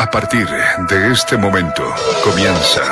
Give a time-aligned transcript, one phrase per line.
[0.00, 0.46] A partir
[0.88, 1.82] de este momento
[2.22, 2.82] comienza.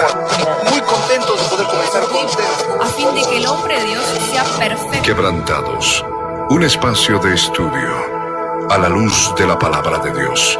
[0.68, 2.66] Muy contentos de poder comenzar con ustedes.
[2.80, 5.02] a fin de que el hombre de Dios sea perfecto.
[5.04, 6.04] Quebrantados.
[6.50, 10.58] Un espacio de estudio a la luz de la palabra de Dios.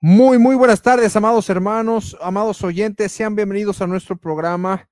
[0.00, 3.12] Muy, muy buenas tardes, amados hermanos, amados oyentes.
[3.12, 4.88] Sean bienvenidos a nuestro programa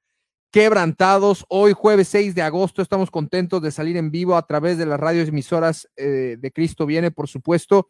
[0.55, 1.45] Quebrantados.
[1.49, 5.01] Hoy, jueves 6 de agosto, estamos contentos de salir en vivo a través de las
[5.01, 7.89] radios emisoras eh, de Cristo Viene, por supuesto.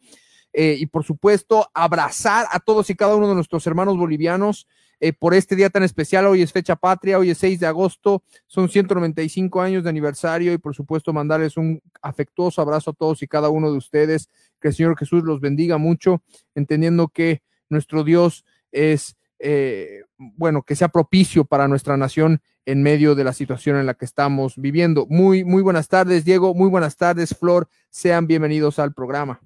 [0.51, 4.67] eh, y por supuesto, abrazar a todos y cada uno de nuestros hermanos bolivianos
[4.99, 6.25] eh, por este día tan especial.
[6.25, 10.57] Hoy es fecha patria, hoy es 6 de agosto, son 195 años de aniversario y
[10.57, 14.27] por supuesto mandarles un afectuoso abrazo a todos y cada uno de ustedes.
[14.59, 16.23] Que el Señor Jesús los bendiga mucho,
[16.55, 23.15] entendiendo que nuestro Dios es, eh, bueno, que sea propicio para nuestra nación en medio
[23.15, 25.05] de la situación en la que estamos viviendo.
[25.07, 29.39] Muy, muy buenas tardes, Diego, muy buenas tardes, Flor, sean bienvenidos al programa.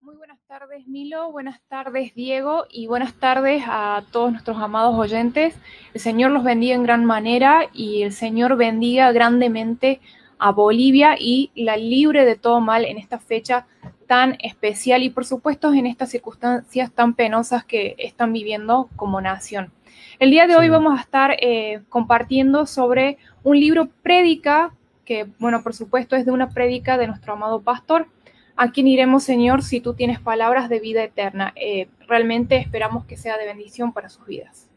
[0.00, 1.32] Muy buenas tardes, Milo.
[1.32, 2.66] Buenas tardes, Diego.
[2.70, 5.54] Y buenas tardes a todos nuestros amados oyentes.
[5.94, 10.00] El Señor los bendiga en gran manera y el Señor bendiga grandemente
[10.38, 13.66] a Bolivia y la libre de todo mal en esta fecha
[14.12, 19.72] tan especial y por supuesto en estas circunstancias tan penosas que están viviendo como nación.
[20.18, 24.74] El día de hoy vamos a estar eh, compartiendo sobre un libro prédica
[25.06, 28.06] que, bueno, por supuesto es de una prédica de nuestro amado pastor,
[28.54, 31.54] ¿A quién iremos, Señor, si tú tienes palabras de vida eterna?
[31.56, 34.68] Eh, realmente esperamos que sea de bendición para sus vidas.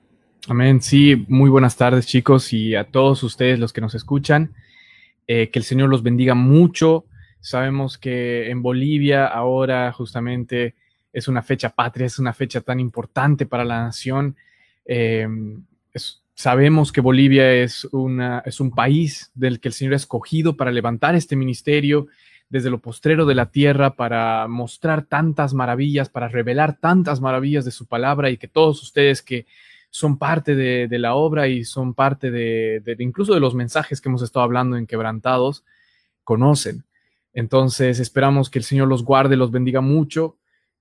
[0.47, 0.81] Amén.
[0.81, 4.53] Sí, muy buenas tardes chicos y a todos ustedes los que nos escuchan.
[5.27, 7.03] Eh, que el Señor los bendiga mucho.
[7.45, 10.75] Sabemos que en Bolivia ahora justamente
[11.13, 14.35] es una fecha patria, es una fecha tan importante para la nación.
[15.93, 20.57] Es- sabemos que Bolivia es, una, es un país del que el Señor ha escogido
[20.57, 22.07] para levantar este ministerio
[22.49, 27.71] desde lo postrero de la tierra para mostrar tantas maravillas, para revelar tantas maravillas de
[27.71, 29.45] su palabra y que todos ustedes que
[29.89, 34.01] son parte de, de la obra y son parte de, de- incluso de los mensajes
[34.01, 35.63] que hemos estado hablando en Quebrantados,
[36.23, 36.83] conocen.
[37.35, 40.37] Entonces esperamos que el Señor los guarde, los bendiga mucho,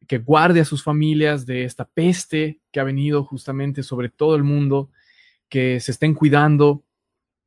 [0.07, 4.45] que guarde a sus familias de esta peste que ha venido justamente sobre todo el
[4.45, 4.91] mundo,
[5.49, 6.85] que se estén cuidando,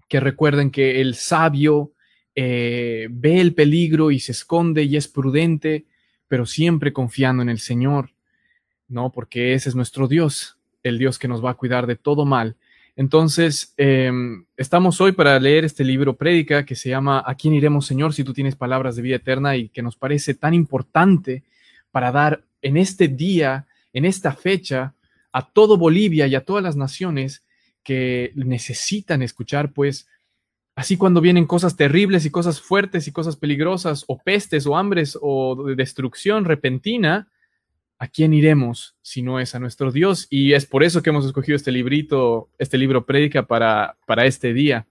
[0.10, 1.94] que recuerden que el sabio
[2.36, 5.86] eh, ve el peligro y se esconde y es prudente,
[6.28, 8.12] pero siempre confiando en el Señor,
[8.90, 9.14] ¿no?
[9.14, 12.58] Porque ese es nuestro Dios, el Dios que nos va a cuidar de todo mal.
[12.98, 14.12] Entonces, eh,
[14.58, 18.24] estamos hoy para leer este libro prédica que se llama ¿A quién iremos, Señor, si
[18.24, 19.56] tú tienes palabras de vida eterna?
[19.56, 21.44] y que nos parece tan importante
[21.92, 24.96] para dar en este día, en esta fecha,
[25.32, 27.46] a todo Bolivia y a todas las naciones
[27.84, 30.08] que necesitan escuchar, pues,
[30.76, 35.16] así cuando vienen cosas terribles y cosas fuertes y cosas peligrosas, o pestes o hambres
[35.22, 37.28] o de destrucción repentina,
[38.00, 40.28] ¿a quién iremos si no es a nuestro Dios?
[40.30, 44.54] Y es por eso que hemos escogido este librito, este libro prédica para, para este
[44.54, 44.88] día.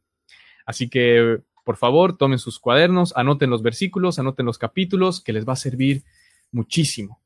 [0.64, 5.46] Así que, por favor, tomen sus cuadernos, anoten los versículos, anoten los capítulos, que les
[5.46, 6.02] va a servir
[6.50, 7.20] muchísimo.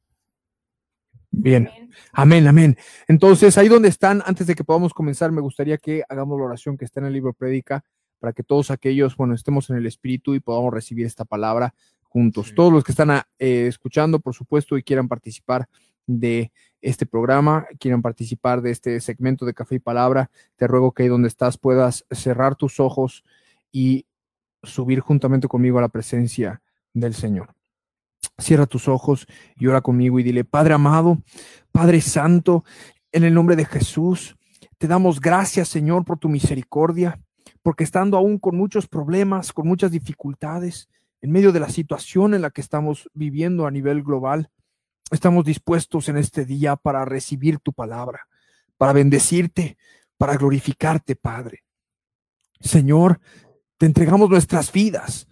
[1.31, 1.71] Bien.
[2.13, 2.47] Amén.
[2.47, 2.77] Amén.
[3.09, 6.77] Entonces, ahí donde están, antes de que podamos comenzar, me gustaría que hagamos la oración
[6.77, 7.85] que está en el libro Prédica,
[8.19, 11.75] para que todos aquellos, bueno, estemos en el Espíritu y podamos recibir esta palabra
[12.11, 12.49] juntos.
[12.49, 12.55] Sí.
[12.55, 15.67] Todos los que están eh, escuchando, por supuesto, y quieran participar
[16.07, 21.05] de este programa, quieran participar de este segmento de Café y Palabra, te ruego que
[21.05, 23.25] ahí donde estás puedas cerrar tus ojos
[23.71, 24.07] y
[24.63, 26.63] subir juntamente conmigo a la presencia
[26.93, 27.55] del Señor.
[28.39, 29.27] Cierra tus ojos
[29.57, 31.19] y ora conmigo y dile, Padre amado,
[31.73, 32.65] Padre Santo,
[33.13, 34.37] en el nombre de Jesús,
[34.79, 37.21] te damos gracias, Señor, por tu misericordia,
[37.63, 40.89] porque estando aún con muchos problemas, con muchas dificultades,
[41.23, 44.51] en medio de la situación en la que estamos viviendo a nivel global,
[45.11, 48.27] estamos dispuestos en este día para recibir tu palabra,
[48.77, 49.77] para bendecirte,
[50.17, 51.65] para glorificarte, Padre.
[52.61, 53.21] Señor,
[53.77, 55.27] te entregamos nuestras vidas,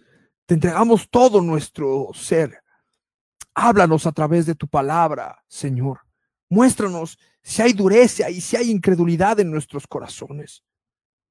[0.45, 2.63] te entregamos todo nuestro ser.
[3.53, 6.01] Háblanos a través de tu palabra, Señor.
[6.49, 10.63] Muéstranos si hay dureza y si hay incredulidad en nuestros corazones.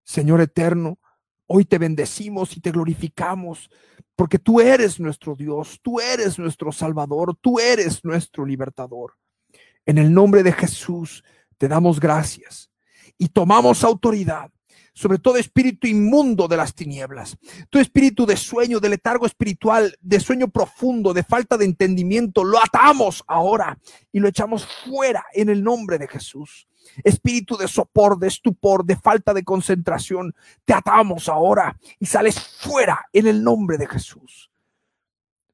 [0.04, 0.98] Señor eterno,
[1.48, 3.68] hoy te bendecimos y te glorificamos
[4.14, 9.14] porque tú eres nuestro Dios, tú eres nuestro Salvador, tú eres nuestro libertador.
[9.84, 11.24] En el nombre de Jesús
[11.56, 12.70] te damos gracias
[13.16, 14.50] y tomamos autoridad
[14.98, 17.36] sobre todo espíritu inmundo de las tinieblas,
[17.70, 22.58] tu espíritu de sueño, de letargo espiritual, de sueño profundo, de falta de entendimiento, lo
[22.58, 23.78] atamos ahora
[24.10, 26.67] y lo echamos fuera en el nombre de Jesús.
[27.04, 33.06] Espíritu de sopor, de estupor, de falta de concentración, te atamos ahora y sales fuera
[33.12, 34.50] en el nombre de Jesús.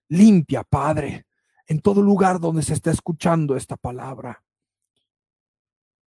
[0.09, 1.27] Limpia, Padre,
[1.67, 4.43] en todo lugar donde se está escuchando esta palabra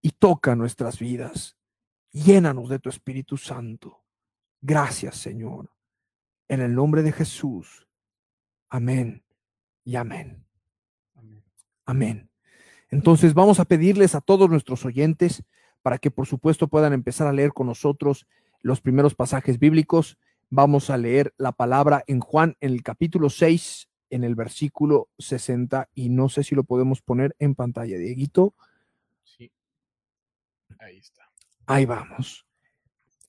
[0.00, 1.56] y toca nuestras vidas.
[2.10, 4.02] Llénanos de tu Espíritu Santo.
[4.60, 5.70] Gracias, Señor.
[6.48, 7.86] En el nombre de Jesús.
[8.68, 9.24] Amén
[9.84, 10.44] y amén.
[11.84, 12.31] Amén.
[12.92, 15.42] Entonces vamos a pedirles a todos nuestros oyentes
[15.80, 18.26] para que por supuesto puedan empezar a leer con nosotros
[18.60, 20.18] los primeros pasajes bíblicos.
[20.50, 25.88] Vamos a leer la palabra en Juan en el capítulo 6, en el versículo 60,
[25.94, 28.54] y no sé si lo podemos poner en pantalla, Dieguito.
[29.24, 29.50] Sí.
[30.78, 31.30] Ahí está.
[31.64, 32.46] Ahí vamos.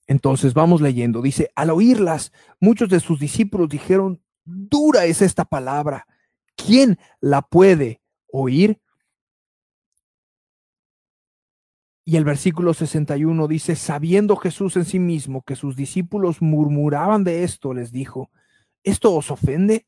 [0.06, 1.22] Entonces vamos leyendo.
[1.22, 6.06] Dice, al oírlas, muchos de sus discípulos dijeron, dura es esta palabra.
[6.54, 8.78] ¿Quién la puede oír?
[12.04, 17.44] Y el versículo 61 dice, sabiendo Jesús en sí mismo que sus discípulos murmuraban de
[17.44, 18.30] esto, les dijo,
[18.82, 19.86] ¿esto os ofende?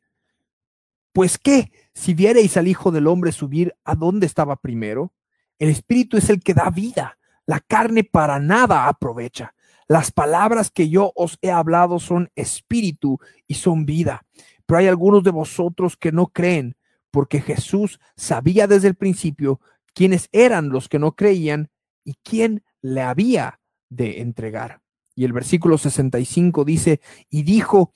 [1.13, 5.13] Pues qué, si viereis al Hijo del Hombre subir a donde estaba primero,
[5.59, 9.55] el Espíritu es el que da vida, la carne para nada aprovecha.
[9.89, 14.27] Las palabras que yo os he hablado son espíritu y son vida.
[14.67, 16.77] Pero hay algunos de vosotros que no creen,
[17.13, 19.61] porque Jesús sabía desde el principio
[19.95, 21.71] quiénes eran los que no creían
[22.07, 23.61] y quién le había
[23.91, 24.81] de entregar.
[25.15, 27.93] Y el versículo 65 dice, y dijo,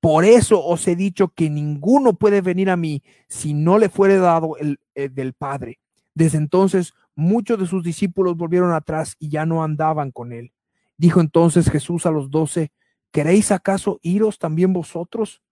[0.00, 4.18] por eso os he dicho que ninguno puede venir a mí si no le fuere
[4.18, 5.80] dado el, eh, del Padre.
[6.14, 10.52] Desde entonces muchos de sus discípulos volvieron atrás y ya no andaban con él.
[10.98, 12.72] Dijo entonces Jesús a los doce,
[13.10, 15.42] ¿queréis acaso iros también vosotros?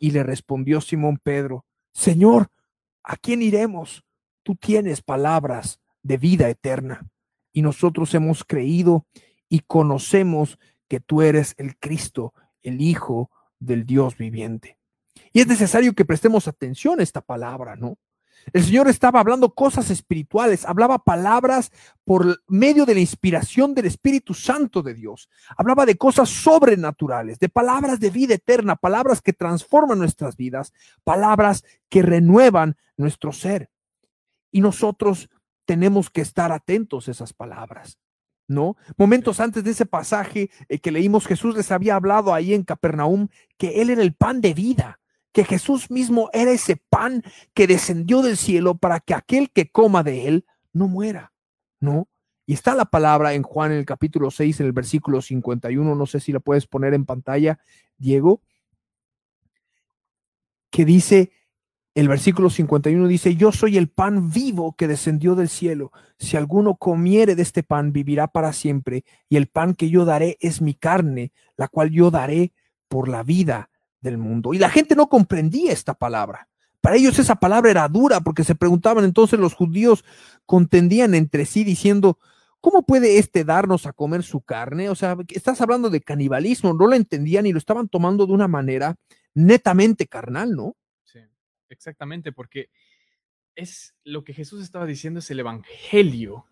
[0.00, 2.48] Y le respondió Simón Pedro, Señor,
[3.04, 4.04] ¿a quién iremos?
[4.42, 7.11] Tú tienes palabras de vida eterna
[7.52, 9.06] y nosotros hemos creído
[9.48, 10.58] y conocemos
[10.88, 14.78] que tú eres el Cristo, el Hijo del Dios viviente.
[15.32, 17.98] Y es necesario que prestemos atención a esta palabra, ¿no?
[18.52, 21.70] El Señor estaba hablando cosas espirituales, hablaba palabras
[22.04, 25.28] por medio de la inspiración del Espíritu Santo de Dios.
[25.56, 30.72] Hablaba de cosas sobrenaturales, de palabras de vida eterna, palabras que transforman nuestras vidas,
[31.04, 33.70] palabras que renuevan nuestro ser.
[34.50, 35.30] Y nosotros
[35.64, 37.98] tenemos que estar atentos a esas palabras,
[38.48, 38.76] ¿no?
[38.96, 43.28] Momentos antes de ese pasaje eh, que leímos, Jesús les había hablado ahí en Capernaum
[43.56, 45.00] que Él era el pan de vida,
[45.32, 47.22] que Jesús mismo era ese pan
[47.54, 51.32] que descendió del cielo para que aquel que coma de Él no muera,
[51.80, 52.08] ¿no?
[52.44, 56.06] Y está la palabra en Juan en el capítulo 6, en el versículo 51, no
[56.06, 57.60] sé si la puedes poner en pantalla,
[57.96, 58.42] Diego,
[60.70, 61.30] que dice,
[61.94, 65.92] el versículo 51 dice, yo soy el pan vivo que descendió del cielo.
[66.18, 69.04] Si alguno comiere de este pan, vivirá para siempre.
[69.28, 72.52] Y el pan que yo daré es mi carne, la cual yo daré
[72.88, 73.68] por la vida
[74.00, 74.54] del mundo.
[74.54, 76.48] Y la gente no comprendía esta palabra.
[76.80, 80.04] Para ellos esa palabra era dura porque se preguntaban entonces los judíos
[80.46, 82.18] contendían entre sí diciendo,
[82.60, 84.88] ¿cómo puede este darnos a comer su carne?
[84.88, 88.48] O sea, estás hablando de canibalismo, no lo entendían y lo estaban tomando de una
[88.48, 88.96] manera
[89.34, 90.74] netamente carnal, ¿no?
[91.72, 92.70] Exactamente, porque
[93.54, 96.46] es lo que Jesús estaba diciendo, es el Evangelio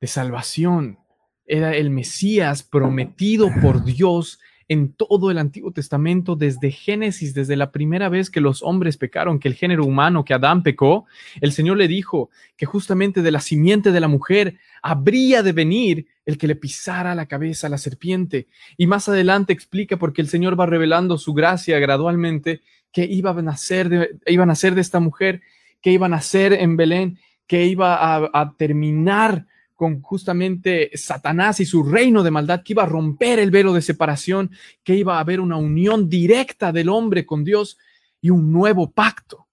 [0.00, 0.98] de salvación.
[1.46, 4.38] Era el Mesías prometido por Dios
[4.68, 9.38] en todo el Antiguo Testamento, desde Génesis, desde la primera vez que los hombres pecaron,
[9.38, 11.06] que el género humano, que Adán pecó,
[11.40, 16.06] el Señor le dijo que justamente de la simiente de la mujer habría de venir
[16.24, 18.46] el que le pisara la cabeza a la serpiente.
[18.78, 22.62] Y más adelante explica porque el Señor va revelando su gracia gradualmente
[22.94, 25.42] que iba a nacer de, iba a de esta mujer,
[25.82, 27.98] que iba a nacer en Belén, que iba
[28.32, 33.50] a, terminar con justamente Satanás y su reino de maldad, que iba a romper el
[33.50, 34.52] velo de separación,
[34.84, 37.78] que iba a haber una unión directa del hombre con Dios
[38.20, 39.48] y un nuevo pacto.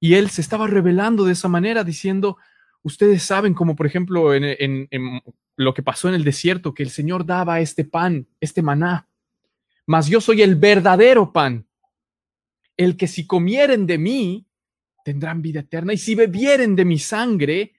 [0.00, 2.38] Y él se estaba revelando de esa manera, diciendo,
[2.82, 4.44] ustedes saben, como por ejemplo en,
[4.90, 5.22] en
[5.54, 9.06] lo que pasó en el desierto, que el Señor daba este pan, este maná,
[9.86, 11.66] mas yo soy el verdadero pan
[12.80, 14.46] el que si comieren de mí,
[15.04, 17.74] tendrán vida eterna, y si bebieren de mi sangre,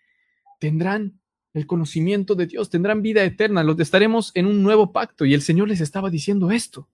[0.59, 1.19] tendrán
[1.55, 5.25] el conocimiento de Dios, tendrán vida eterna, los estaremos en un nuevo pacto.
[5.25, 6.87] Y el Señor les estaba diciendo esto.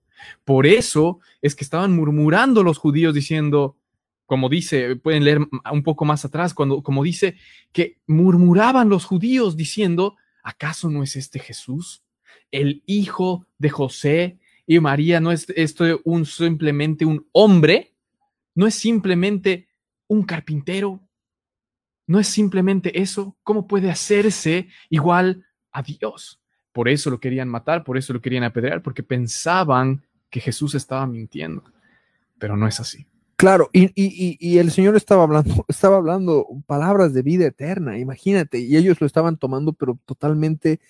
[0.46, 3.76] Por eso es que estaban murmurando los judíos diciendo,
[4.24, 7.36] como dice, pueden leer un poco más atrás, cuando, como dice,
[7.72, 12.02] que murmuraban los judíos diciendo, ¿acaso no es este Jesús,
[12.52, 15.20] el hijo de José y María?
[15.20, 17.92] ¿No es esto un, simplemente un hombre?
[18.58, 19.68] No es simplemente
[20.08, 21.00] un carpintero,
[22.08, 23.36] no es simplemente eso.
[23.44, 26.40] ¿Cómo puede hacerse igual a Dios.
[26.72, 31.06] Por eso lo querían matar, por eso lo querían apedrear, porque pensaban que Jesús estaba
[31.06, 31.62] mintiendo.
[32.36, 33.06] Pero no es así.
[33.36, 38.58] Claro, y, y, y, el Señor estaba hablando, estaba hablando palabras de vida eterna, imagínate,
[38.58, 40.80] y ellos lo estaban tomando, pero totalmente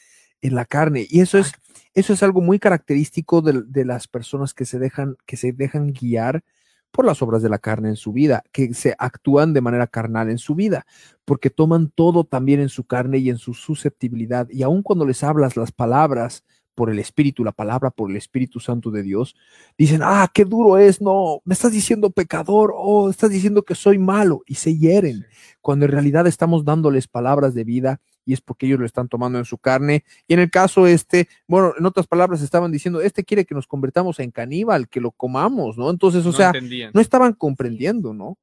[0.41, 1.07] en la carne.
[1.11, 1.53] Y eso es,
[1.93, 5.93] eso es algo muy característico de, de, las personas que se dejan, que se dejan
[5.93, 6.43] guiar
[6.91, 10.31] por las obras de la carne en su vida, que se actúan de manera carnal
[10.31, 10.87] en su vida,
[11.25, 14.49] porque toman todo también en su carne y en su susceptibilidad.
[14.51, 16.45] Y aun cuando les hablas las palabras
[16.79, 19.35] por el Espíritu, la palabra por el Espíritu Santo de Dios,
[19.77, 23.99] dicen, ah, qué duro es, no, me estás diciendo pecador, oh, estás diciendo que soy
[23.99, 25.27] malo, y se hieren,
[25.61, 29.41] cuando en realidad estamos dándoles palabras de vida y es porque ellos lo están tomando
[29.41, 30.05] en su carne.
[30.29, 33.67] Y en el caso este, bueno, en otras palabras estaban diciendo, este quiere que nos
[33.67, 35.91] convertamos en caníbal, que lo comamos, ¿no?
[35.91, 36.53] Entonces, o sea,
[36.95, 38.39] no estaban comprendiendo, ¿no?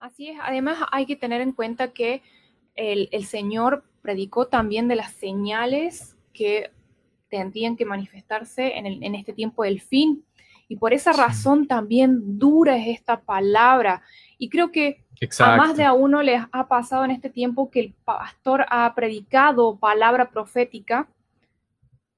[0.00, 2.22] Así es, además hay que tener en cuenta que
[2.74, 6.70] el, el Señor predicó también de las señales que
[7.28, 10.24] tendrían que manifestarse en, el, en este tiempo del fin.
[10.68, 14.02] Y por esa razón también dura es esta palabra.
[14.36, 15.04] Y creo que
[15.38, 18.94] a más de a uno les ha pasado en este tiempo que el pastor ha
[18.94, 21.08] predicado palabra profética.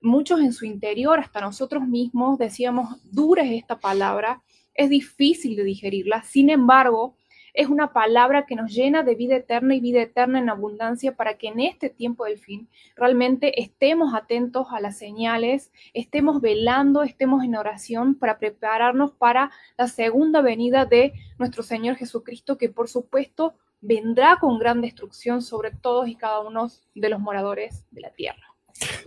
[0.00, 4.42] Muchos en su interior, hasta nosotros mismos, decíamos, dura es esta palabra,
[4.74, 6.22] es difícil de digerirla.
[6.22, 7.16] Sin embargo,
[7.54, 11.34] es una palabra que nos llena de vida eterna y vida eterna en abundancia para
[11.38, 17.44] que en este tiempo del fin realmente estemos atentos a las señales, estemos velando, estemos
[17.44, 23.54] en oración para prepararnos para la segunda venida de nuestro Señor Jesucristo, que por supuesto
[23.80, 28.49] vendrá con gran destrucción sobre todos y cada uno de los moradores de la tierra.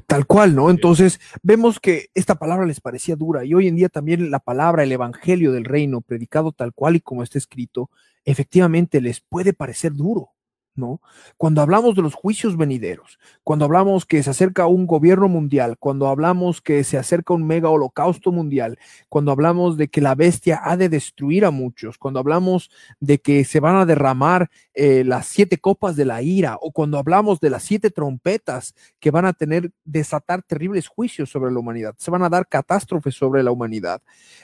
[0.07, 0.69] Tal cual, ¿no?
[0.69, 4.83] Entonces vemos que esta palabra les parecía dura y hoy en día también la palabra,
[4.83, 7.89] el evangelio del reino, predicado tal cual y como está escrito,
[8.25, 10.29] efectivamente les puede parecer duro.
[10.75, 11.01] ¿No?
[11.37, 16.07] Cuando hablamos de los juicios venideros, cuando hablamos que se acerca un gobierno mundial, cuando
[16.07, 20.77] hablamos que se acerca un mega holocausto mundial, cuando hablamos de que la bestia ha
[20.77, 25.57] de destruir a muchos, cuando hablamos de que se van a derramar eh, las siete
[25.57, 29.71] copas de la ira, o cuando hablamos de las siete trompetas que van a tener,
[29.83, 34.01] desatar terribles juicios sobre la humanidad, se van a dar catástrofes sobre la humanidad,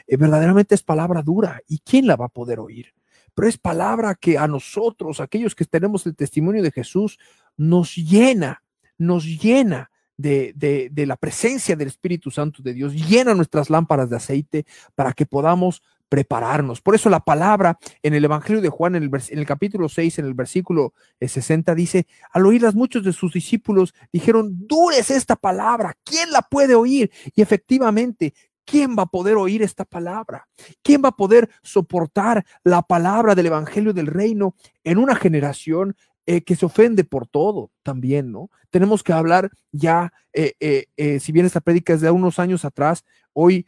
[0.07, 1.62] eh, verdaderamente es palabra dura.
[1.67, 2.98] ¿Y quién la va a poder oír?
[3.39, 7.17] Pero es palabra que a nosotros, aquellos que tenemos el testimonio de Jesús,
[7.55, 8.63] nos llena,
[8.98, 10.51] nos llena de,
[10.91, 15.25] de, la presencia del Espíritu Santo de Dios, llena nuestras lámparas de aceite para que
[15.25, 16.81] podamos prepararnos.
[16.81, 20.25] Por eso la palabra en el Evangelio de Juan, en el, el capítulo 6, en
[20.25, 25.96] el versículo 60, eh, dice, al oírlas muchos de sus discípulos dijeron, dures esta palabra,
[26.03, 27.10] ¿quién la puede oír?
[27.34, 28.34] Y efectivamente,
[28.69, 30.47] ¿Quién va a poder oír esta palabra?
[30.83, 35.95] ¿Quién va a poder soportar la palabra del Evangelio del Reino en una generación
[36.27, 38.51] eh, que se ofende por todo también, ¿no?
[38.69, 43.03] Tenemos que hablar ya, eh, eh, si bien esta prédica es de unos años atrás,
[43.33, 43.65] hoy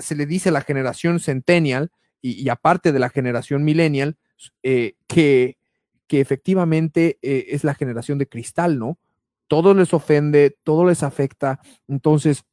[0.00, 4.16] se le dice a la generación centennial y, aparte de la generación millennial,
[4.60, 5.58] que,
[6.08, 8.98] que efectivamente es la generación de cristal, ¿no?
[9.46, 11.60] Todo les ofende, todo les afecta.
[11.86, 12.44] Entonces,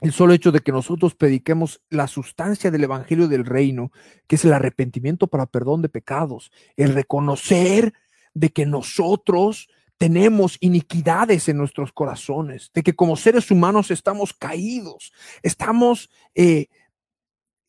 [0.00, 3.92] el solo hecho de que nosotros prediquemos la sustancia del Evangelio del Reino,
[4.26, 7.92] que es el arrepentimiento para perdón de pecados, el reconocer
[8.32, 15.12] de que nosotros tenemos iniquidades en nuestros corazones, de que como seres humanos estamos caídos,
[15.42, 16.68] estamos eh,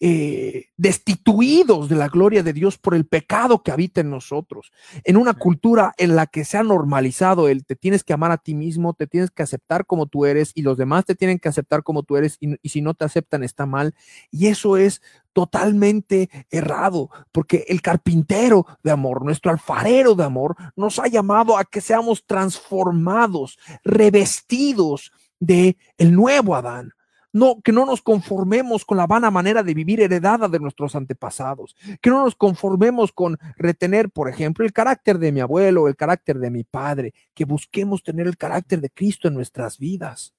[0.04, 4.72] eh, destituidos de la gloria de Dios por el pecado que habita en nosotros.
[5.04, 8.40] En una cultura en la que se ha normalizado el te tienes que amar a
[8.40, 11.50] ti mismo, te tienes que aceptar como tú eres y los demás te tienen que
[11.50, 13.94] aceptar como tú eres y, y si no te aceptan está mal.
[14.32, 15.04] Y eso es
[15.34, 21.64] totalmente errado, porque el carpintero de amor, nuestro alfarero de amor, nos ha llamado a
[21.64, 26.94] que seamos transformados, revestidos de el nuevo Adán
[27.34, 31.76] no, que no nos conformemos con la vana manera de vivir heredada de nuestros antepasados,
[32.02, 36.40] que no nos conformemos con retener, por ejemplo, el carácter de mi abuelo, el carácter
[36.40, 40.34] de mi padre, que busquemos tener el carácter de Cristo en nuestras vidas.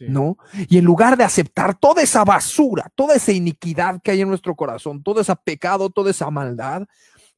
[0.00, 0.38] ¿No?
[0.68, 4.54] Y en lugar de aceptar toda esa basura, toda esa iniquidad que hay en nuestro
[4.54, 6.86] corazón, todo ese pecado, toda esa maldad,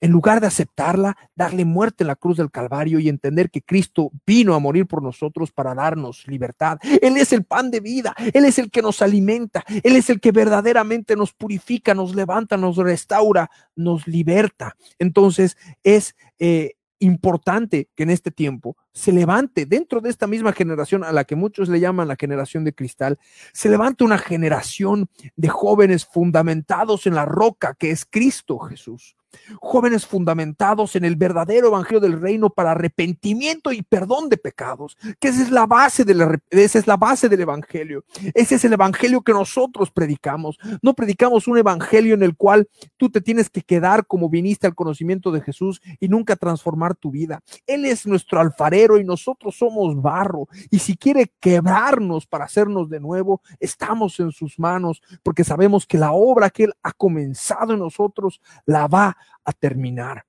[0.01, 4.11] en lugar de aceptarla, darle muerte en la cruz del Calvario y entender que Cristo
[4.27, 6.79] vino a morir por nosotros para darnos libertad.
[7.03, 10.21] Él es el pan de vida, Él es el que nos alimenta, Él es el
[10.21, 14.77] que verdaderamente nos purifica, nos levanta, nos restaura, nos liberta.
[14.99, 16.17] Entonces es...
[16.39, 21.25] Eh, importante que en este tiempo se levante dentro de esta misma generación a la
[21.25, 23.19] que muchos le llaman la generación de cristal,
[23.55, 29.17] se levante una generación de jóvenes fundamentados en la roca que es Cristo Jesús
[29.61, 35.29] jóvenes fundamentados en el verdadero evangelio del reino para arrepentimiento y perdón de pecados, que
[35.29, 38.05] esa es la base del, esa es la base del evangelio.
[38.35, 40.59] Ese es el evangelio que nosotros predicamos.
[40.83, 44.75] No predicamos un evangelio en el cual tú te tienes que quedar como viniste al
[44.75, 47.41] conocimiento de Jesús y nunca transformar tu vida.
[47.67, 50.49] Él es nuestro alfarero y nosotros somos barro.
[50.71, 55.99] Y si quiere quebrarnos para hacernos de nuevo, estamos en sus manos porque sabemos que
[55.99, 60.25] la obra que Él ha comenzado en nosotros la va a terminar.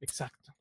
[0.00, 0.54] Exacto.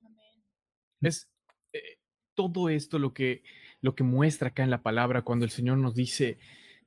[1.02, 1.28] Es
[1.74, 1.98] eh,
[2.34, 3.44] todo esto lo que,
[3.82, 6.38] lo que muestra acá en la palabra cuando el Señor nos dice,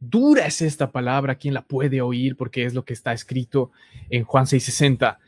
[0.00, 2.36] dura es esta palabra, ¿quién la puede oír?
[2.36, 3.70] Porque es lo que está escrito
[4.10, 5.18] en Juan 6:60.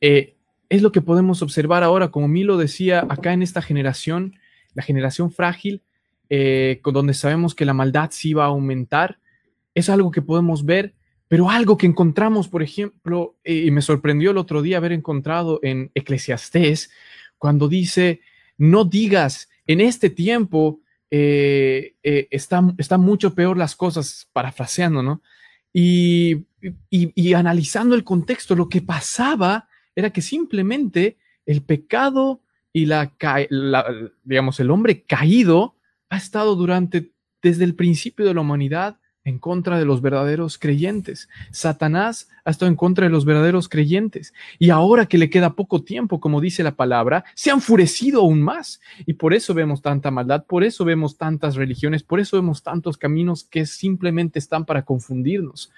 [0.00, 0.34] Eh,
[0.68, 4.36] es lo que podemos observar ahora, como Milo decía, acá en esta generación,
[4.74, 5.82] la generación frágil,
[6.28, 9.18] eh, con donde sabemos que la maldad sí va a aumentar,
[9.74, 10.94] es algo que podemos ver
[11.28, 15.90] pero algo que encontramos, por ejemplo, y me sorprendió el otro día haber encontrado en
[15.94, 16.90] Eclesiastés,
[17.36, 18.20] cuando dice,
[18.56, 20.80] no digas, en este tiempo
[21.10, 25.22] eh, eh, están está, mucho peor las cosas, parafraseando, ¿no?
[25.72, 26.46] Y,
[26.90, 32.42] y, analizando el contexto, lo que pasaba era que simplemente el pecado
[32.72, 33.12] y la,
[34.24, 35.76] digamos, el hombre caído
[36.08, 41.28] ha estado durante, desde el principio de la humanidad, en contra de los verdaderos creyentes.
[41.50, 44.32] Satanás ha estado en contra de los verdaderos creyentes.
[44.58, 48.40] Y ahora que le queda poco tiempo, como dice la palabra, se ha enfurecido aún
[48.40, 48.80] más.
[49.06, 52.96] Y por eso vemos tanta maldad, por eso vemos tantas religiones, por eso vemos tantos
[52.96, 55.70] caminos que simplemente están para confundirnos.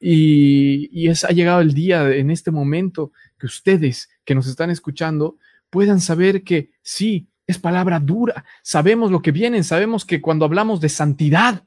[0.00, 5.36] Y, es, ha llegado el día en este momento que ustedes que nos están escuchando
[5.70, 8.44] puedan saber que sí, es palabra dura.
[8.62, 11.64] Sabemos lo que viene, sabemos que cuando hablamos de santidad,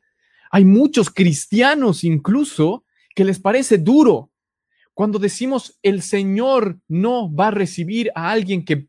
[0.51, 2.83] hay muchos cristianos incluso
[3.15, 4.31] que les parece duro.
[4.93, 8.87] Cuando decimos el Señor no va a recibir a alguien que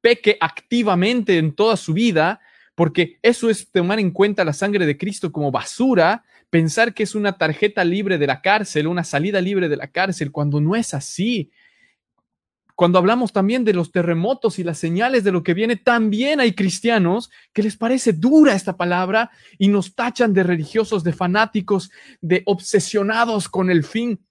[0.00, 2.40] peque activamente en toda su vida,
[2.74, 7.14] porque eso es tomar en cuenta la sangre de Cristo como basura, pensar que es
[7.14, 10.94] una tarjeta libre de la cárcel, una salida libre de la cárcel, cuando no es
[10.94, 11.50] así.
[12.82, 16.52] Cuando hablamos también de los terremotos y las señales de lo que viene, también hay
[16.52, 22.42] cristianos que les parece dura esta palabra y nos tachan de religiosos, de fanáticos, de
[22.44, 24.26] obsesionados con el fin.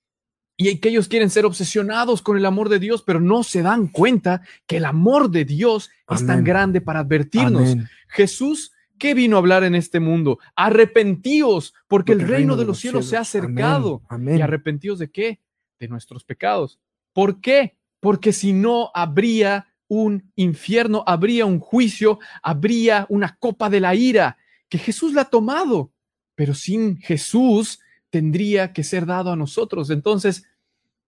[0.58, 3.88] Y que ellos quieren ser obsesionados con el amor de Dios, pero no se dan
[3.88, 7.78] cuenta que el amor de Dios es tan grande para advertirnos.
[8.10, 10.40] Jesús ¿Qué vino a hablar en este mundo?
[10.58, 14.02] Arrepentíos, porque, el reino, de los cielos, se ha acercado.
[14.28, 15.40] ¿Y arrepentíos de qué?
[15.80, 16.82] De nuestros pecados.
[17.14, 17.78] ¿Por qué?
[18.02, 24.38] Porque si no habría un infierno, habría un juicio, habría una copa de la ira,
[24.68, 25.94] que Jesús la ha tomado,
[26.36, 29.90] pero sin Jesús tendría que ser dado a nosotros.
[29.90, 30.46] Entonces,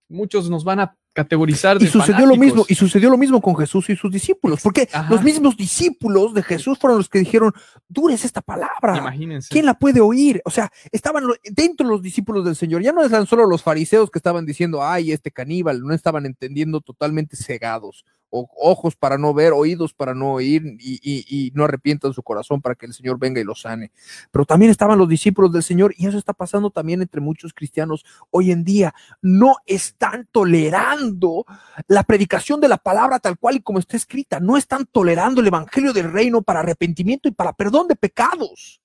[0.07, 3.89] muchos nos van a categorizar y sucedió lo mismo y sucedió lo mismo con Jesús
[3.89, 7.53] y sus discípulos porque los mismos discípulos de Jesús fueron los que dijeron
[7.87, 9.49] dures esta palabra imagínense.
[9.49, 13.27] Quién la puede oír o sea estaban dentro los discípulos del Señor ya no eran
[13.27, 18.95] solo los fariseos que estaban diciendo ay este caníbal no estaban entendiendo totalmente cegados ojos
[18.95, 22.93] para no ver, oídos para no oír y, no arrepientan su corazón para que el
[22.93, 23.91] Señor venga y lo sane.
[24.31, 28.05] Pero también estaban los discípulos del Señor y eso está pasando también entre muchos cristianos
[28.31, 28.93] hoy en día.
[29.21, 31.45] No están tolerando
[31.87, 34.39] la predicación de la palabra tal cual y como está escrita.
[34.39, 38.81] No están tolerando el Evangelio del Reino para arrepentimiento y para perdón de pecados.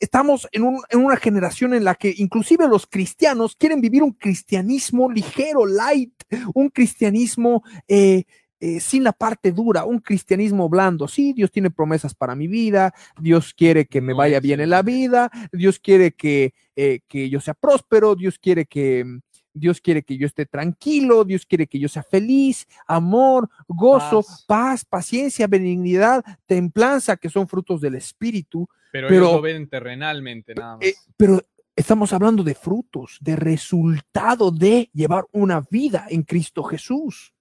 [0.00, 5.66] Estamos en, una generación en la que inclusive los cristianos quieren vivir un cristianismo ligero,
[5.66, 6.14] light,
[6.54, 8.24] un cristianismo eh,
[8.64, 11.06] eh, sin la parte dura, un cristianismo blando.
[11.06, 14.80] Sí, Dios tiene promesas para mi vida, Dios quiere que me vaya bien en la
[14.80, 19.20] vida, Dios quiere que, eh, que yo sea próspero, Dios quiere que...
[19.56, 24.84] Dios quiere que yo esté tranquilo, Dios quiere que yo sea feliz, amor, gozo, paz,
[24.84, 28.68] paciencia, benignidad, templanza, que son frutos del Espíritu.
[28.90, 30.86] Pero, ellos lo ven terrenalmente, nada más.
[30.86, 31.40] Eh, pero
[31.76, 37.33] estamos hablando de frutos, de resultado de llevar una vida en Cristo Jesús.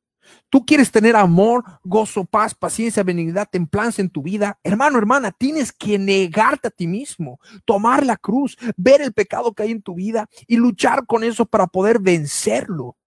[0.49, 4.59] Tú quieres tener amor, gozo, paz, paciencia, benignidad, templanza en tu vida.
[4.63, 9.63] Hermano, hermana, tienes que negarte a ti mismo, tomar la cruz, ver el pecado que
[9.63, 12.97] hay en tu vida y luchar con eso para poder vencerlo.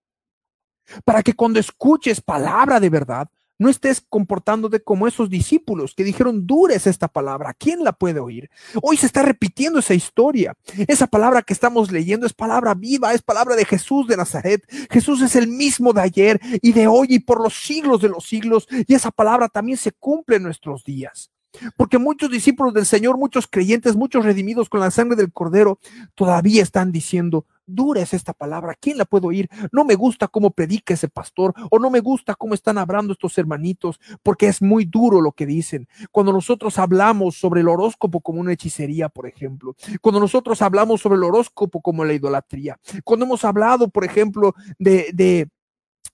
[1.04, 6.46] Para que cuando escuches palabra de verdad, no estés comportándote como esos discípulos que dijeron,
[6.46, 8.50] dures esta palabra, ¿quién la puede oír?
[8.82, 10.54] Hoy se está repitiendo esa historia.
[10.86, 14.62] Esa palabra que estamos leyendo es palabra viva, es palabra de Jesús de Nazaret.
[14.90, 18.26] Jesús es el mismo de ayer y de hoy y por los siglos de los
[18.26, 18.66] siglos.
[18.86, 21.30] Y esa palabra también se cumple en nuestros días.
[21.76, 25.78] Porque muchos discípulos del Señor, muchos creyentes, muchos redimidos con la sangre del Cordero,
[26.14, 29.48] todavía están diciendo, dura es esta palabra, ¿quién la puede oír?
[29.72, 33.36] No me gusta cómo predica ese pastor o no me gusta cómo están hablando estos
[33.38, 35.88] hermanitos, porque es muy duro lo que dicen.
[36.12, 41.16] Cuando nosotros hablamos sobre el horóscopo como una hechicería, por ejemplo, cuando nosotros hablamos sobre
[41.16, 45.48] el horóscopo como la idolatría, cuando hemos hablado, por ejemplo, de, de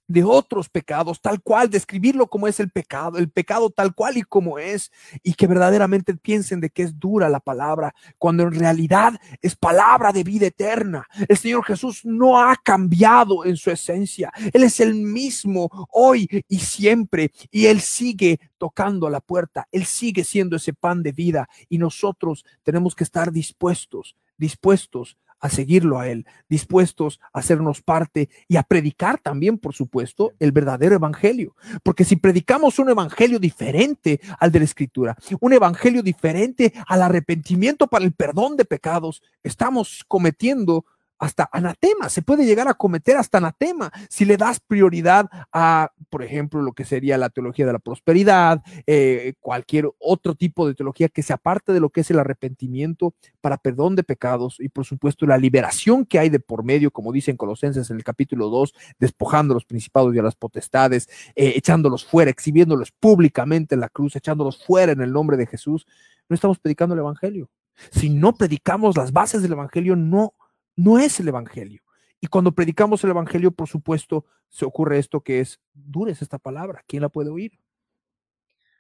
[0.09, 4.23] de otros pecados, tal cual, describirlo como es el pecado, el pecado tal cual y
[4.23, 4.91] como es,
[5.23, 10.13] y que verdaderamente piensen de que es dura la palabra, cuando en realidad es palabra
[10.13, 11.07] de vida eterna.
[11.29, 16.59] El Señor Jesús no ha cambiado en su esencia, Él es el mismo hoy y
[16.59, 21.79] siempre, y Él sigue tocando la puerta, Él sigue siendo ese pan de vida, y
[21.79, 28.57] nosotros tenemos que estar dispuestos, dispuestos a seguirlo a Él, dispuestos a hacernos parte y
[28.57, 31.55] a predicar también, por supuesto, el verdadero evangelio.
[31.83, 37.89] Porque si predicamos un evangelio diferente al de la Escritura, un evangelio diferente al arrepentimiento
[37.89, 40.87] para el perdón de pecados, estamos cometiendo
[41.23, 46.25] hasta anatema, se puede llegar a cometer hasta anatema si le das prioridad a, por
[46.25, 51.09] ejemplo, lo que sería la teología de la prosperidad, eh, cualquier otro tipo de teología
[51.09, 54.85] que se aparte de lo que es el arrepentimiento para perdón de pecados y, por
[54.85, 58.75] supuesto, la liberación que hay de por medio, como dicen Colosenses en el capítulo 2,
[58.99, 63.91] despojando a los principados y a las potestades, eh, echándolos fuera, exhibiéndolos públicamente en la
[63.91, 65.87] cruz, echándolos fuera en el nombre de Jesús.
[66.29, 67.49] No estamos predicando el Evangelio.
[67.93, 70.35] Si no predicamos las bases del Evangelio, no
[70.77, 71.83] no es el Evangelio.
[72.21, 76.85] Y cuando predicamos el Evangelio, por supuesto, se ocurre esto que es, dures esta palabra,
[76.87, 77.59] ¿quién la puede oír?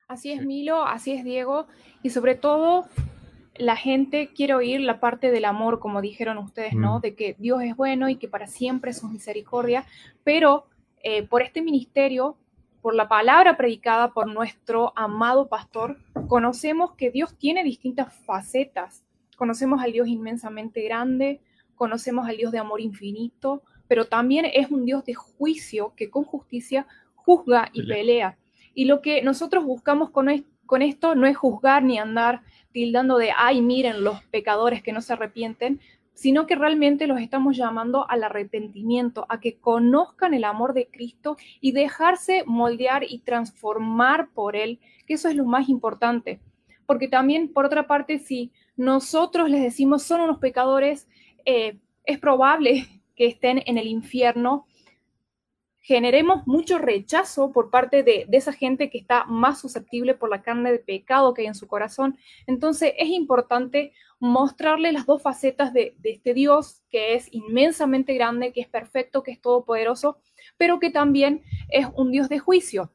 [0.06, 1.66] Así es, Milo, así es, Diego.
[2.02, 2.86] Y sobre todo,
[3.56, 6.98] la gente quiere oír la parte del amor, como dijeron ustedes, ¿no?
[6.98, 7.00] Mm.
[7.00, 9.86] De que Dios es bueno y que para siempre es su misericordia.
[10.24, 10.66] Pero
[11.02, 12.36] eh, por este ministerio,
[12.80, 19.04] por la palabra predicada por nuestro amado pastor, conocemos que Dios tiene distintas facetas.
[19.36, 21.40] Conocemos al Dios inmensamente grande,
[21.82, 26.22] conocemos al Dios de amor infinito, pero también es un Dios de juicio que con
[26.22, 28.38] justicia juzga y pelea.
[28.72, 30.28] Y lo que nosotros buscamos con,
[30.64, 35.00] con esto no es juzgar ni andar tildando de, ay, miren los pecadores que no
[35.00, 35.80] se arrepienten,
[36.14, 41.36] sino que realmente los estamos llamando al arrepentimiento, a que conozcan el amor de Cristo
[41.60, 46.38] y dejarse moldear y transformar por Él, que eso es lo más importante.
[46.86, 51.08] Porque también, por otra parte, si nosotros les decimos son unos pecadores,
[51.44, 54.66] eh, es probable que estén en el infierno,
[55.82, 60.70] generemos mucho rechazo por parte de, esa gente que está más susceptible por la carne
[60.70, 62.16] de pecado que hay en su corazón.
[62.46, 68.52] Entonces es importante mostrarle las dos facetas de, de este Dios que es inmensamente grande,
[68.52, 70.18] que es perfecto, que es todopoderoso,
[70.56, 72.92] pero que también es un Dios de juicio.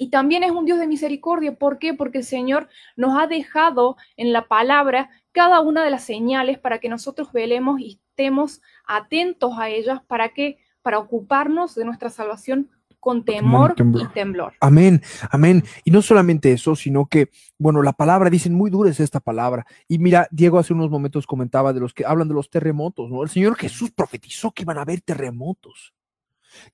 [0.00, 1.56] Y también es un Dios de misericordia.
[1.56, 1.92] ¿Por qué?
[1.92, 6.78] Porque el Señor nos ha dejado en la palabra cada una de las señales para
[6.78, 12.70] que nosotros velemos y estemos atentos a ellas para que para ocuparnos de nuestra salvación
[13.00, 14.52] con temor, y, temblor.
[14.60, 15.64] Amén, amén.
[15.84, 19.66] Y no solamente eso, sino que, bueno, la palabra, dicen, muy dura es esta palabra.
[19.88, 23.22] Y mira, Diego hace unos momentos comentaba de los que hablan de los terremotos, ¿no?
[23.22, 25.94] El Señor Jesús profetizó que iban a haber terremotos,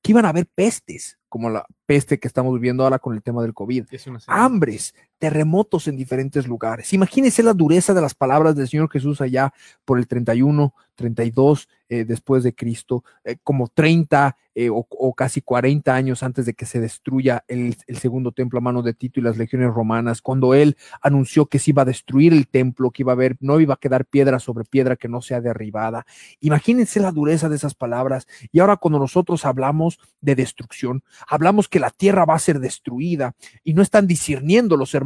[0.03, 3.43] que iban a haber pestes, como la peste que estamos viviendo ahora con el tema
[3.43, 3.85] del COVID.
[4.27, 6.93] Hambres, terremotos en diferentes lugares.
[6.93, 9.53] Imagínense la dureza de las palabras del Señor Jesús allá
[9.85, 15.95] por el 31, 32 eh, después de Cristo, eh, como 30 eh, o, casi 40
[15.95, 19.37] años antes de que se destruya el, segundo templo a mano de Tito y las
[19.37, 23.15] legiones romanas, cuando él anunció que se iba a destruir el templo, que iba a
[23.15, 26.07] haber, no iba a quedar piedra sobre piedra que no sea derribada.
[26.41, 28.27] Imagínense la dureza de esas palabras.
[28.51, 33.37] Y ahora cuando nosotros hablamos de destrucción, hablamos que la tierra va a ser destruida
[33.63, 35.06] y no están discerniendo los hermanos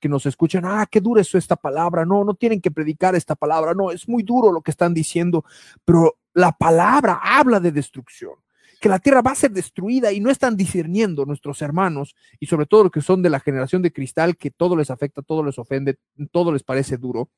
[0.00, 3.34] que nos escuchan, ah, qué dura es esta palabra, no, no tienen que predicar esta
[3.34, 5.44] palabra, no, es muy duro lo que están diciendo,
[5.84, 8.32] pero la palabra habla de destrucción
[8.80, 12.66] que la tierra va a ser destruida y no están discerniendo nuestros hermanos y sobre
[12.66, 15.58] todo los que son de la generación de cristal, que todo les afecta, todo les
[15.58, 15.98] ofende,
[16.30, 17.28] todo les parece duro.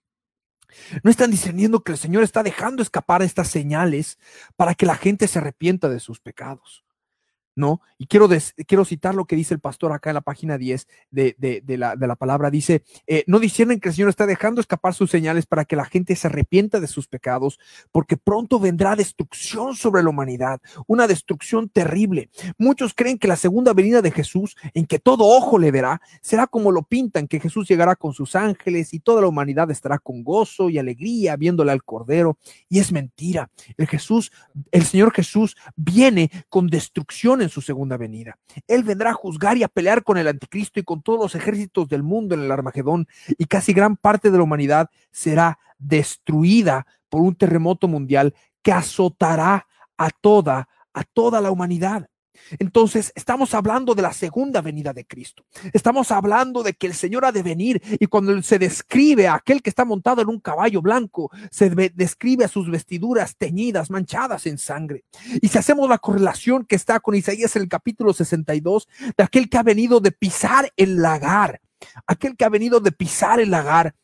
[1.02, 4.18] No están discerniendo que el Señor está dejando escapar estas señales
[4.56, 6.84] para que la gente se arrepienta de sus pecados.
[7.60, 7.80] ¿No?
[7.98, 8.28] Y quiero,
[8.66, 12.50] quiero citar lo que dice el pastor acá en la página 10 de, la, palabra.
[12.50, 15.84] Dice, eh, no disciernen que el Señor está dejando escapar sus señales para que la
[15.84, 17.60] gente se arrepienta de sus pecados,
[17.92, 22.30] porque pronto vendrá destrucción sobre la humanidad, una destrucción terrible.
[22.58, 26.46] Muchos creen que la segunda venida de Jesús, en que todo ojo le verá, será
[26.46, 30.24] como lo pintan, que Jesús llegará con sus ángeles y toda la humanidad estará con
[30.24, 32.38] gozo y alegría viéndole al Cordero.
[32.70, 33.50] Y es mentira.
[33.76, 34.32] El Jesús,
[34.70, 38.38] el Señor Jesús viene con destrucción en su segunda venida.
[38.66, 41.88] Él vendrá a juzgar y a pelear con el anticristo y con todos los ejércitos
[41.88, 47.20] del mundo en el Armagedón y casi gran parte de la humanidad será destruida por
[47.20, 52.08] un terremoto mundial que azotará a toda, a toda la humanidad.
[52.58, 55.44] Entonces, estamos hablando de la segunda venida de Cristo.
[55.72, 59.62] Estamos hablando de que el Señor ha de venir y cuando se describe a aquel
[59.62, 64.58] que está montado en un caballo blanco, se describe a sus vestiduras teñidas, manchadas en
[64.58, 65.04] sangre.
[65.40, 69.48] Y si hacemos la correlación que está con Isaías en el capítulo 62, de aquel
[69.48, 71.60] que ha venido de pisar el lagar,
[72.06, 73.94] aquel que ha venido de pisar el lagar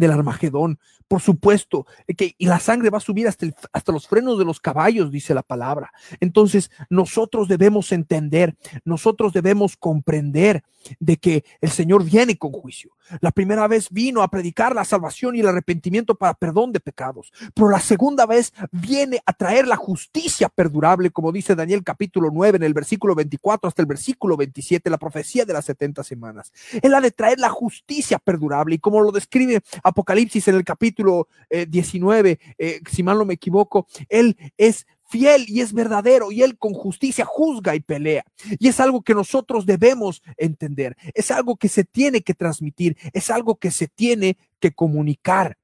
[0.00, 4.08] del Armagedón, por supuesto, eh, que y la sangre va a subir hasta, hasta los
[4.08, 5.92] frenos de los caballos, dice la palabra.
[6.20, 10.62] Entonces, nosotros debemos entender, nosotros debemos comprender
[10.98, 12.92] de que el Señor viene con juicio.
[13.20, 17.32] La primera vez vino a predicar la salvación y el arrepentimiento para perdón de pecados,
[17.54, 22.56] pero la segunda vez viene a traer la justicia perdurable, como dice Daniel capítulo 9
[22.56, 26.52] en el versículo 24 hasta el versículo 27, la profecía de las 70 semanas.
[26.80, 29.60] Él ha de traer la justicia perdurable y como lo describe
[29.90, 35.44] Apocalipsis en el capítulo 19, eh, eh, si mal no me equivoco, Él es fiel
[35.48, 38.24] y es verdadero y Él con justicia juzga y pelea.
[38.58, 43.30] Y es algo que nosotros debemos entender, es algo que se tiene que transmitir, es
[43.30, 45.56] algo que se tiene que comunicar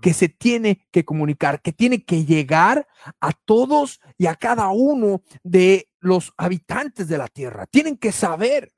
[0.00, 2.86] que se tiene que comunicar, que tiene que llegar
[3.20, 7.66] a todos y a cada uno de los habitantes de la tierra.
[7.66, 8.72] Tienen que saber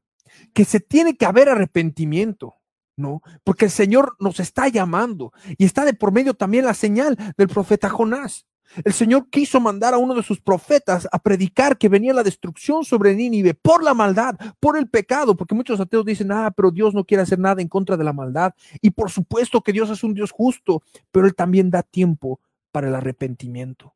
[0.53, 2.57] que se tiene que haber arrepentimiento.
[2.97, 3.23] ¿No?
[3.43, 7.49] Porque el Señor nos está llamando y está de por medio también la señal del
[7.49, 8.47] profeta Jonás.
[8.85, 12.85] El Señor quiso mandar a uno de sus profetas a predicar que venía la destrucción
[12.85, 16.95] sobre Nínive por la maldad, por el pecado, porque muchos ateos dicen, ah, pero Dios
[16.95, 18.53] no quiere hacer nada en contra de la maldad.
[18.81, 22.41] Y por supuesto que Dios es un Dios justo, pero Él también da tiempo
[22.73, 23.95] para el arrepentimiento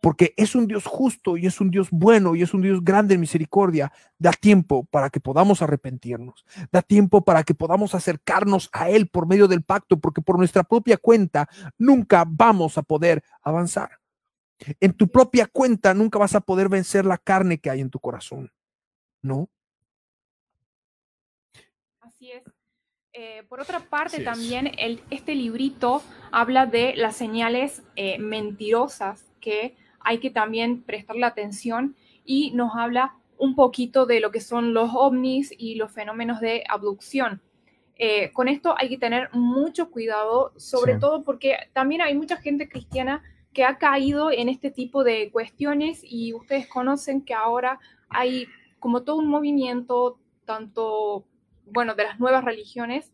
[0.00, 3.14] porque es un Dios justo y es un Dios bueno y es un Dios grande
[3.14, 3.92] en misericordia.
[4.18, 9.26] Da tiempo para que podamos arrepentirnos, da tiempo para que podamos acercarnos a Él por
[9.26, 13.98] medio del pacto, porque por nuestra propia cuenta nunca vamos a poder avanzar.
[14.80, 18.00] En tu propia cuenta nunca vas a poder vencer la carne que hay en tu
[18.00, 18.52] corazón,
[19.22, 19.50] ¿no?
[22.00, 22.42] Así es.
[23.12, 29.74] Eh, por otra parte, también el, este librito habla de las señales eh, mentirosas que
[30.06, 34.90] hay que también prestarle atención y nos habla un poquito de lo que son los
[34.94, 37.42] ovnis y los fenómenos de abducción.
[37.96, 42.68] Eh, con esto hay que tener mucho cuidado, sobre todo porque también hay mucha gente
[42.68, 43.20] cristiana
[43.52, 48.46] que ha caído en este tipo de cuestiones y ustedes conocen que ahora hay
[48.78, 51.26] como todo un movimiento, tanto,
[51.64, 53.12] bueno, de las nuevas religiones,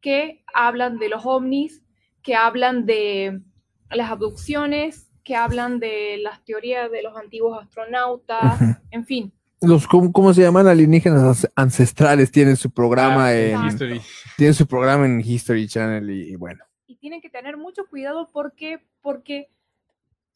[0.00, 1.82] que hablan de los ovnis,
[2.22, 3.42] que hablan de
[3.90, 9.32] las abducciones, que hablan de las teorías de los antiguos astronautas, en fin.
[9.60, 10.66] Los, ¿cómo, se llaman?
[10.66, 14.00] Alienígenas ancestrales tienen su programa ah, en History.
[14.36, 16.64] Tienen su programa en History Channel y, bueno.
[16.88, 19.50] Y tienen que tener mucho cuidado porque, porque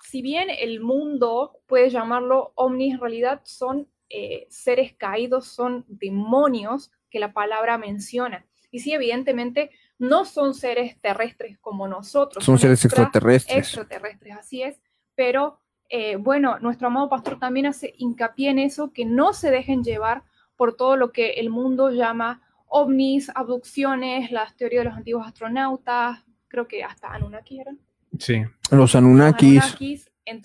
[0.01, 6.93] si bien el mundo puede llamarlo ovnis, en realidad son eh, seres caídos, son demonios
[7.11, 8.47] que la palabra menciona.
[8.71, 12.45] Y sí, evidentemente no son seres terrestres como nosotros.
[12.45, 13.59] Son, seres extraterrestres.
[13.59, 14.81] Extraterrestres, así es.
[15.15, 19.83] Pero eh, bueno, nuestro amado pastor también hace hincapié en eso, que no se dejen
[19.83, 20.25] llevar
[20.57, 26.25] por todo lo que el mundo llama ovnis, abducciones, las teorías de los antiguos astronautas,
[26.49, 27.79] creo que hasta Anunnaki eran.
[28.19, 28.43] Sí.
[28.71, 29.77] Los Anunnakis,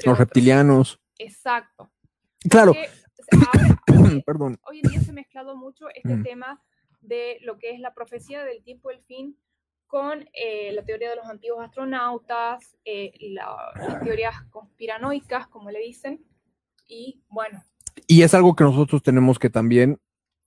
[0.05, 0.99] los, reptilianos.
[1.17, 1.91] Exacto.
[2.49, 2.73] Claro.
[4.25, 4.59] Perdón.
[4.63, 6.23] Hoy en día se ha mezclado mucho este mm.
[6.23, 6.61] tema
[7.01, 9.37] de lo que es la profecía del tiempo del fin
[9.87, 16.23] con eh, la teoría de los antiguos astronautas, eh, las teorías conspiranoicas, como le dicen,
[16.87, 17.61] y bueno.
[18.07, 19.99] Y es algo que nosotros tenemos que también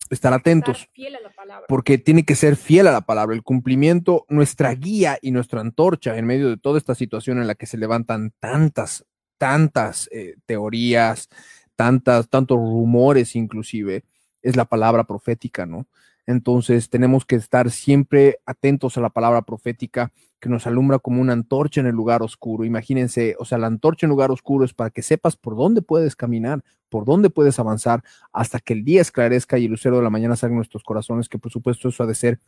[0.09, 0.89] estar atentos.
[0.95, 1.67] fiel a la palabra.
[1.69, 3.35] Porque tiene que ser fiel a la palabra.
[3.35, 7.55] El cumplimiento, nuestra guía y nuestra antorcha en medio de toda esta situación en la
[7.55, 9.05] que se levantan tantas,
[9.37, 11.29] tantas eh, teorías,
[11.77, 14.05] tantas, tantos rumores inclusive,
[14.43, 15.87] es la palabra profética, ¿no?
[16.27, 21.33] Entonces tenemos que estar siempre atentos a la palabra profética que nos alumbra como una
[21.33, 22.65] antorcha en el lugar oscuro.
[22.65, 26.17] Imagínense, o sea, la antorcha en lugar oscuro es para que sepas por dónde puedes
[26.17, 30.11] caminar, por dónde puedes avanzar hasta que el día esclarezca y el lucero de la
[30.11, 32.41] mañana salga en nuestros corazones, que por supuesto eso ha de ser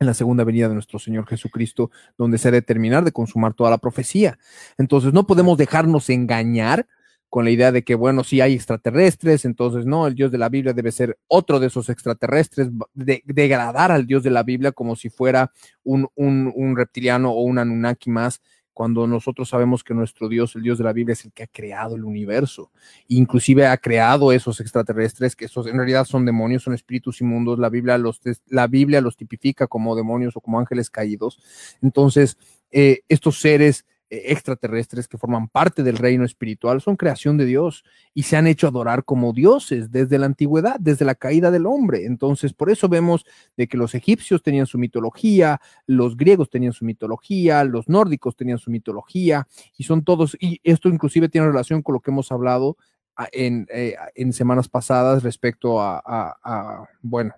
[0.00, 3.54] en la segunda venida de nuestro Señor Jesucristo, donde se ha de terminar de consumar
[3.54, 4.38] toda la profecía.
[4.78, 6.86] Entonces no podemos dejarnos engañar
[7.30, 10.48] con la idea de que, bueno, si hay extraterrestres, entonces no, el Dios de la
[10.48, 14.96] Biblia debe ser otro de esos extraterrestres, de, degradar al Dios de la Biblia como
[14.96, 15.52] si fuera
[15.84, 20.78] un, un, reptiliano o un Anunnaki más cuando nosotros sabemos que nuestro Dios, el Dios
[20.78, 22.72] de la Biblia, es el que ha creado el universo,
[23.06, 27.68] inclusive ha creado esos extraterrestres, que esos en realidad son demonios, son espíritus inmundos, la
[27.68, 31.40] Biblia los, la Biblia los tipifica como demonios o como ángeles caídos.
[31.80, 32.38] Entonces,
[32.72, 38.24] eh, estos seres extraterrestres que forman parte del reino espiritual son creación de Dios y
[38.24, 42.04] se han hecho adorar como dioses desde la antigüedad, desde la caída del hombre.
[42.06, 43.24] Entonces, por eso vemos
[43.56, 48.58] de que los egipcios tenían su mitología, los griegos tenían su mitología, los nórdicos tenían
[48.58, 49.46] su mitología
[49.76, 52.76] y son todos, y esto inclusive tiene relación con lo que hemos hablado
[53.16, 57.32] ah, en, eh, en semanas pasadas respecto a, a, bueno,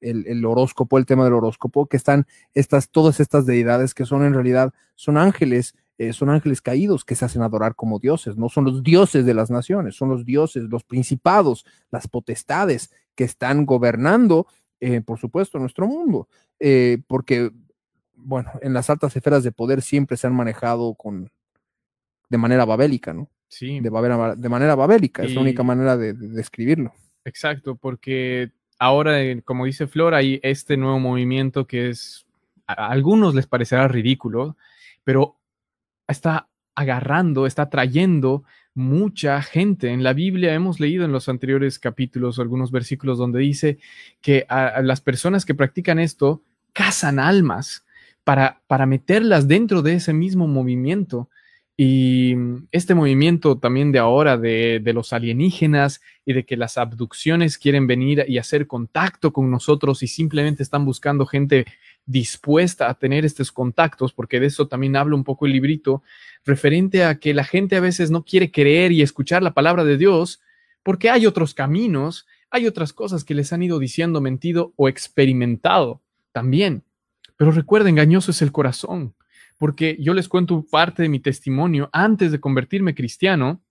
[0.00, 4.24] el, el, horóscopo, el tema del horóscopo, que están estas, todas estas deidades que son
[4.24, 8.48] en realidad, son ángeles eh, son ángeles caídos que se hacen adorar como dioses, no
[8.48, 13.64] son los dioses de las naciones, son los dioses, los principados, las potestades que están
[13.64, 14.48] gobernando,
[14.80, 16.28] eh, por supuesto, nuestro mundo,
[16.58, 17.52] eh, porque,
[18.16, 21.30] bueno, en las altas esferas de poder siempre se han manejado con,
[22.28, 23.30] de manera babélica, ¿no?
[23.46, 23.78] Sí.
[23.78, 23.90] De,
[24.36, 26.92] de manera babélica, es la única manera de, describirlo.
[27.24, 32.26] Exacto, porque ahora, como dice Flor, hay este nuevo movimiento que es,
[32.66, 34.56] a algunos les parecerá ridículo,
[35.04, 35.36] pero
[36.08, 39.90] está agarrando, está trayendo mucha gente.
[39.90, 43.78] En la Biblia hemos leído en los anteriores capítulos algunos versículos donde dice
[44.20, 47.84] que a, las personas que practican esto cazan almas
[48.24, 51.28] para, para meterlas dentro de ese mismo movimiento.
[51.76, 52.34] Y
[52.70, 57.88] este movimiento también de ahora de, de, los alienígenas y de que las abducciones quieren
[57.88, 61.66] venir y hacer contacto con nosotros y simplemente están buscando gente
[62.06, 66.02] dispuesta a tener estos contactos, porque de eso también habla un poco el librito,
[66.44, 69.96] referente a que la gente a veces no quiere creer y escuchar la palabra de
[69.96, 70.40] Dios,
[70.82, 76.02] porque hay otros caminos, hay otras cosas que les han ido diciendo mentido o experimentado
[76.32, 76.84] también.
[77.36, 79.14] Pero recuerda, engañoso es el corazón,
[79.58, 81.88] porque yo les cuento parte de mi testimonio.
[81.92, 83.62] Antes de convertirme cristiano,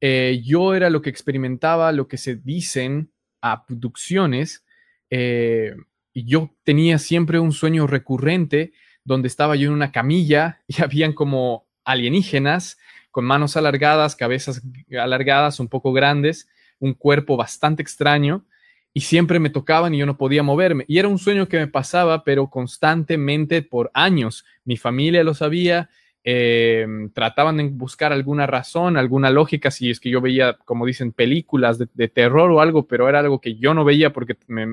[0.00, 4.64] eh, yo era lo que experimentaba, lo que se dicen abducciones,
[5.10, 5.74] eh,
[6.12, 8.72] y yo tenía siempre un sueño recurrente
[9.04, 12.78] donde estaba yo en una camilla y habían como alienígenas
[13.10, 14.62] con manos alargadas, cabezas
[14.96, 18.46] alargadas, un poco grandes, un cuerpo bastante extraño
[18.92, 20.84] y siempre me tocaban y yo no podía moverme.
[20.88, 24.44] Y era un sueño que me pasaba, pero constantemente por años.
[24.64, 25.90] Mi familia lo sabía,
[26.22, 31.12] em, trataban de buscar alguna razón, alguna lógica, si es que yo veía, como dicen,
[31.12, 34.66] películas de, de terror o algo, pero era algo que yo no veía porque me,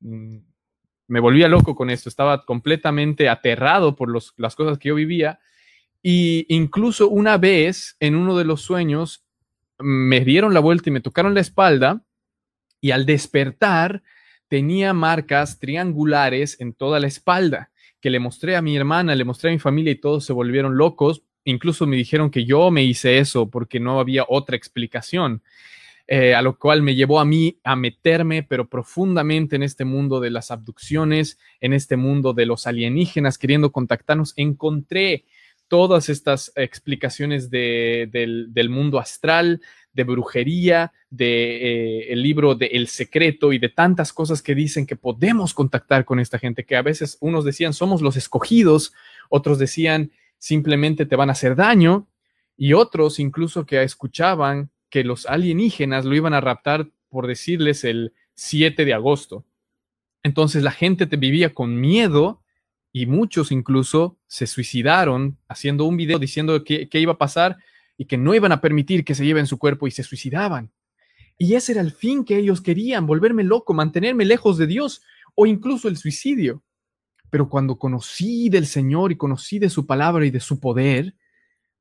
[0.00, 0.38] mm,
[1.06, 5.40] me volvía loco con esto, estaba completamente aterrado por las cosas que yo vivía.
[6.02, 9.24] Y incluso una vez en uno de los sueños
[9.78, 12.02] me dieron la vuelta y me tocaron la espalda
[12.80, 14.02] y al despertar
[14.48, 19.48] tenía marcas triangulares en toda la espalda que le mostré a mi hermana, le mostré
[19.48, 21.22] a mi familia y todos se volvieron locos.
[21.44, 25.42] Incluso me dijeron que yo me hice eso porque no había otra explicación.
[26.06, 30.20] Eh, a lo cual me llevó a mí a meterme, pero profundamente en este mundo
[30.20, 34.34] de las abducciones, en este mundo de los alienígenas queriendo contactarnos.
[34.36, 35.24] Encontré
[35.66, 39.62] todas estas explicaciones del, mundo astral,
[39.94, 44.86] de brujería, de eh, el libro de El Secreto y de tantas cosas que dicen
[44.86, 48.92] que podemos contactar con esta gente, que a veces unos decían somos los escogidos,
[49.30, 52.08] otros decían simplemente te van a hacer daño,
[52.56, 58.12] y otros incluso que escuchaban que los alienígenas lo iban a raptar, por decirles, el
[58.34, 59.44] 7 de agosto.
[60.22, 62.44] Entonces la gente te vivía con miedo
[62.92, 67.56] y muchos incluso se suicidaron haciendo un video diciendo qué iba a pasar
[67.98, 70.70] y que no iban a permitir que se lleven su cuerpo y se suicidaban.
[71.38, 75.02] Y ese era el fin que ellos querían, volverme loco, mantenerme lejos de Dios
[75.34, 76.62] o incluso el suicidio.
[77.30, 81.16] Pero cuando conocí del Señor y conocí de su palabra y de su poder,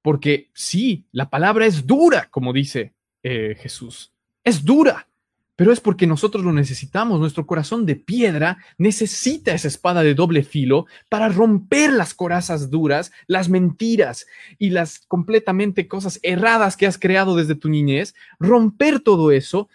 [0.01, 2.92] porque sí, la palabra es dura, como dice
[3.23, 4.11] eh, Jesús.
[4.43, 5.07] Es dura,
[5.55, 7.19] pero es porque nosotros lo necesitamos.
[7.19, 13.11] Nuestro corazón de piedra necesita esa espada de doble filo para romper las corazas duras,
[13.27, 14.25] las mentiras
[14.57, 19.69] y las completamente cosas erradas que has creado desde tu niñez, romper todo eso,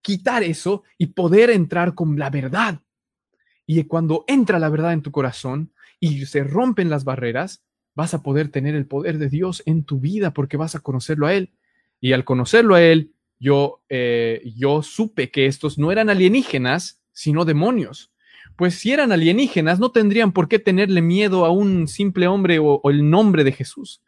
[0.00, 2.80] quitar eso y poder entrar con la verdad.
[3.66, 7.64] Y cuando entra la verdad en tu corazón y se rompen las barreras,
[7.96, 11.26] vas a poder tener el poder de Dios en tu vida porque vas a conocerlo
[11.26, 11.52] a Él.
[12.00, 17.44] Y al conocerlo a él, yo, eh, yo supe que estos no eran alienígenas, sino
[17.44, 18.12] demonios.
[18.56, 22.80] Pues si eran alienígenas, no tendrían por qué tenerle miedo a un simple hombre o,
[22.82, 24.02] o el nombre de Jesús.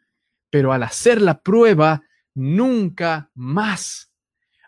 [0.51, 2.03] Pero al hacer la prueba,
[2.35, 4.13] nunca más.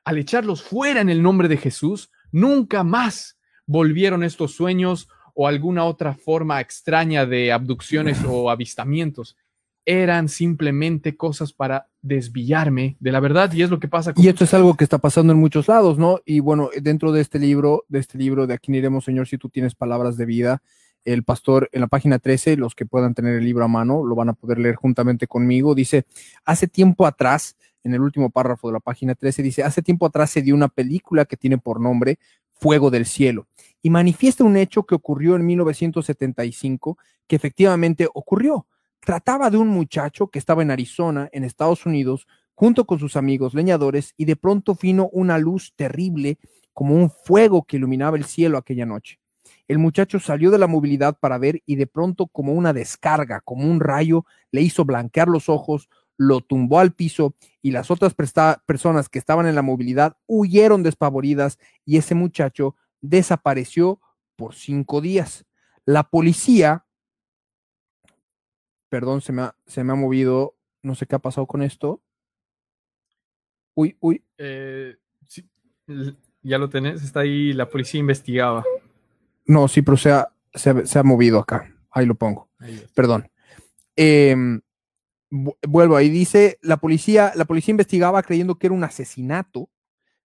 [0.05, 5.85] Al echarlos fuera en el nombre de Jesús, nunca más volvieron estos sueños o alguna
[5.85, 9.37] otra forma extraña de abducciones o avistamientos
[9.85, 14.13] eran simplemente cosas para desviarme de la verdad y es lo que pasa.
[14.17, 16.21] y esto es algo que está pasando en muchos lados, ¿no?
[16.25, 19.49] Y bueno, dentro de este libro, de este libro de Aquí iremos, Señor, si tú
[19.49, 20.63] tienes palabras de vida,
[21.05, 24.15] el pastor en la página 13, los que puedan tener el libro a mano, lo
[24.15, 25.75] van a poder leer juntamente conmigo.
[25.75, 26.05] Dice,
[26.45, 30.31] hace tiempo atrás, en el último párrafo de la página 13, dice, hace tiempo atrás
[30.31, 32.19] se dio una película que tiene por nombre
[32.53, 33.47] Fuego del Cielo
[33.83, 38.67] y manifiesta un hecho que ocurrió en 1975, que efectivamente ocurrió.
[39.01, 43.55] Trataba de un muchacho que estaba en Arizona, en Estados Unidos, junto con sus amigos
[43.55, 46.39] leñadores, y de pronto vino una luz terrible
[46.73, 49.19] como un fuego que iluminaba el cielo aquella noche.
[49.69, 53.71] El muchacho salió de la movilidad para ver y de pronto como una descarga, como
[53.71, 58.15] un rayo, le hizo blanquear los ojos, lo tumbó al piso y las otras
[58.67, 64.01] personas que estaban en la movilidad huyeron despavoridas y ese muchacho desapareció
[64.37, 65.47] por cinco días.
[65.87, 66.85] La policía,
[68.91, 72.03] perdón, se me ha, se me ha movido, no sé qué ha pasado con esto.
[73.75, 74.23] Uy, uy.
[74.37, 74.97] Eh,
[76.43, 78.65] ya lo tenés, está ahí, la policía investigaba.
[79.47, 81.75] No, sí, pero se ha, se ha, movido acá.
[81.91, 82.49] Ahí lo pongo.
[82.95, 83.31] Perdón.
[83.97, 84.61] Em,
[85.31, 86.09] vuelvo ahí.
[86.09, 89.71] Dice, la policía, la policía investigaba creyendo que era un asesinato,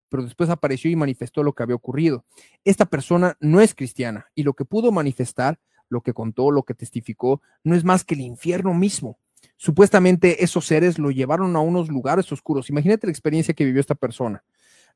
[0.10, 2.26] pero después apareció y manifestó lo que había ocurrido.
[2.64, 5.60] Esta persona no es cristiana y lo que pudo manifestar,
[5.90, 9.20] lo que contó, lo que testificó, no es más que el infierno mismo.
[9.58, 12.70] Supuestamente esos seres lo llevaron a unos lugares oscuros.
[12.70, 14.44] Imagínate la experiencia que vivió esta persona.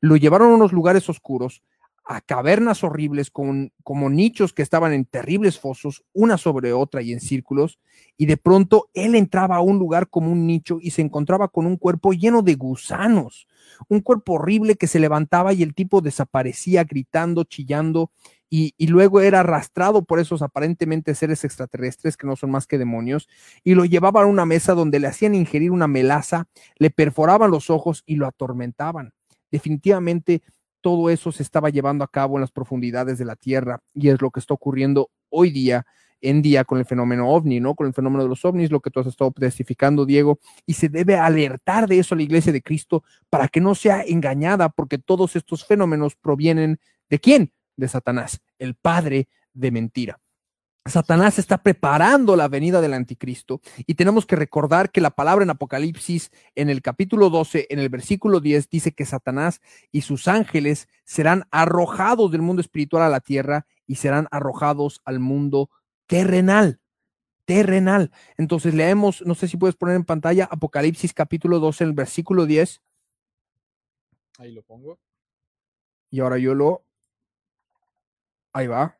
[0.01, 1.61] Lo llevaron a unos lugares oscuros,
[2.09, 7.13] a cavernas horribles con, como nichos que estaban en terribles fosos, una sobre otra y
[7.13, 7.77] en círculos,
[8.17, 11.67] y de pronto él entraba a un lugar como un nicho y se encontraba con
[11.67, 13.47] un cuerpo lleno de gusanos,
[13.89, 18.09] un cuerpo horrible que se levantaba y el tipo desaparecía gritando, chillando,
[18.49, 22.77] y, y, luego era arrastrado por esos aparentemente seres extraterrestres que no son más que
[22.77, 23.27] demonios,
[23.63, 26.47] y lo llevaban a una mesa donde le hacían ingerir una melaza,
[26.77, 29.13] le perforaban los ojos y lo atormentaban.
[29.51, 30.41] Definitivamente
[30.81, 34.21] todo eso se estaba llevando a cabo en las profundidades de la Tierra y es
[34.21, 35.85] lo que está ocurriendo hoy día
[36.21, 37.75] en día con el fenómeno ovni, ¿no?
[37.75, 40.89] Con el fenómeno de los ovnis, lo que tú has estado testificando, Diego, y se
[40.89, 44.97] debe alertar de eso a la iglesia de Cristo para que no sea engañada, porque
[44.97, 46.79] todos estos fenómenos provienen
[47.09, 47.53] de quién?
[47.79, 50.19] De Satanás, el padre de mentira.
[50.85, 55.49] Satanás está preparando la venida del anticristo y tenemos que recordar que la palabra en
[55.49, 59.61] Apocalipsis, en el capítulo 12, en el versículo 10, dice que Satanás
[59.91, 65.19] y sus ángeles serán arrojados del mundo espiritual a la tierra y serán arrojados al
[65.19, 65.69] mundo
[66.07, 66.79] terrenal.
[67.45, 68.11] Terrenal.
[68.37, 72.45] Entonces leemos, no sé si puedes poner en pantalla Apocalipsis capítulo 12, en el versículo
[72.45, 72.81] 10.
[74.39, 74.99] Ahí lo pongo.
[76.09, 76.83] Y ahora yo lo...
[78.53, 78.99] Ahí va.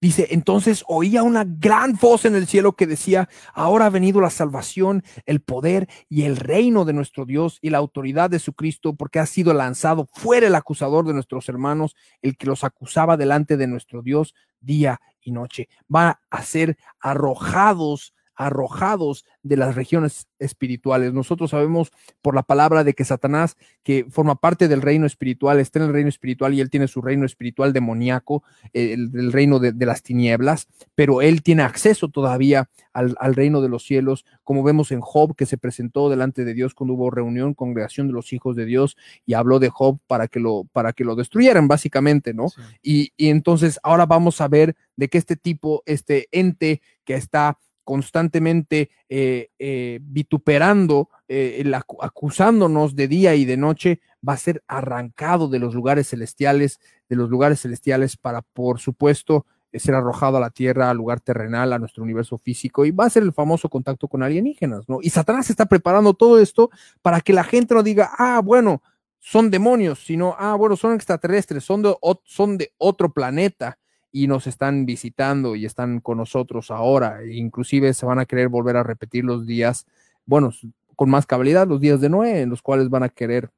[0.00, 4.30] Dice, entonces oía una gran voz en el cielo que decía, ahora ha venido la
[4.30, 8.94] salvación, el poder y el reino de nuestro Dios y la autoridad de su Cristo,
[8.94, 13.56] porque ha sido lanzado fuera el acusador de nuestros hermanos, el que los acusaba delante
[13.56, 15.68] de nuestro Dios día y noche.
[15.92, 21.12] Va a ser arrojados arrojados de las regiones espirituales.
[21.12, 21.90] Nosotros sabemos
[22.22, 25.92] por la palabra de que Satanás, que forma parte del reino espiritual, está en el
[25.92, 31.20] reino espiritual y él tiene su reino espiritual demoníaco, el, reino de, las tinieblas, pero
[31.20, 35.58] él tiene acceso todavía al, reino de los cielos, como vemos en Job, que se
[35.58, 39.58] presentó delante de Dios cuando hubo reunión, congregación de los hijos de Dios, y habló
[39.58, 42.46] de Job para que lo, para que lo destruyeran, básicamente, ¿no?
[42.82, 47.58] Y, y entonces ahora vamos a ver de que este tipo, este ente que está
[47.88, 51.72] constantemente eh, eh, vituperando, eh,
[52.02, 57.16] acusándonos de día y de noche, va a ser arrancado de los lugares celestiales, de
[57.16, 61.78] los lugares celestiales para, por supuesto, ser arrojado a la tierra, al lugar terrenal, a
[61.78, 64.98] nuestro universo físico, y va a ser el famoso contacto con alienígenas, ¿no?
[65.00, 66.68] Y Satanás está preparando todo esto
[67.00, 68.82] para que la gente no diga, ah, bueno,
[69.18, 73.78] son demonios, sino, ah, bueno, son extraterrestres, son de, son de otro planeta
[74.10, 77.22] y nos están visitando y están con nosotros ahora.
[77.22, 79.86] E inclusive se van a querer volver a repetir los días,
[80.24, 80.50] bueno,
[80.96, 83.50] con más cabalidad, los días de Noé, en los cuales van a querer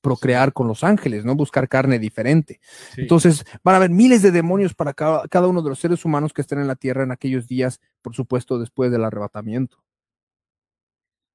[0.00, 1.34] procrear con los ángeles, ¿no?
[1.34, 2.60] Buscar carne diferente.
[2.96, 6.40] Entonces, van a haber miles de demonios para cada, uno de los seres humanos que
[6.40, 9.82] estén en la tierra en aquellos días, por supuesto, después del arrebatamiento.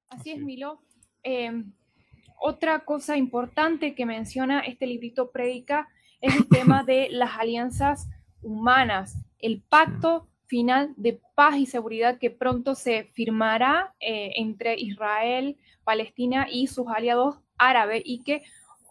[0.10, 0.82] Así es, Milo.
[1.24, 1.72] Em,
[2.40, 5.88] otra cosa importante que menciona este librito Predica
[6.22, 8.10] es el tema de las alianzas
[8.46, 15.58] humanas, el pacto final de paz y seguridad que pronto se firmará eh, entre Israel,
[15.84, 18.43] Palestina y sus aliados árabes y que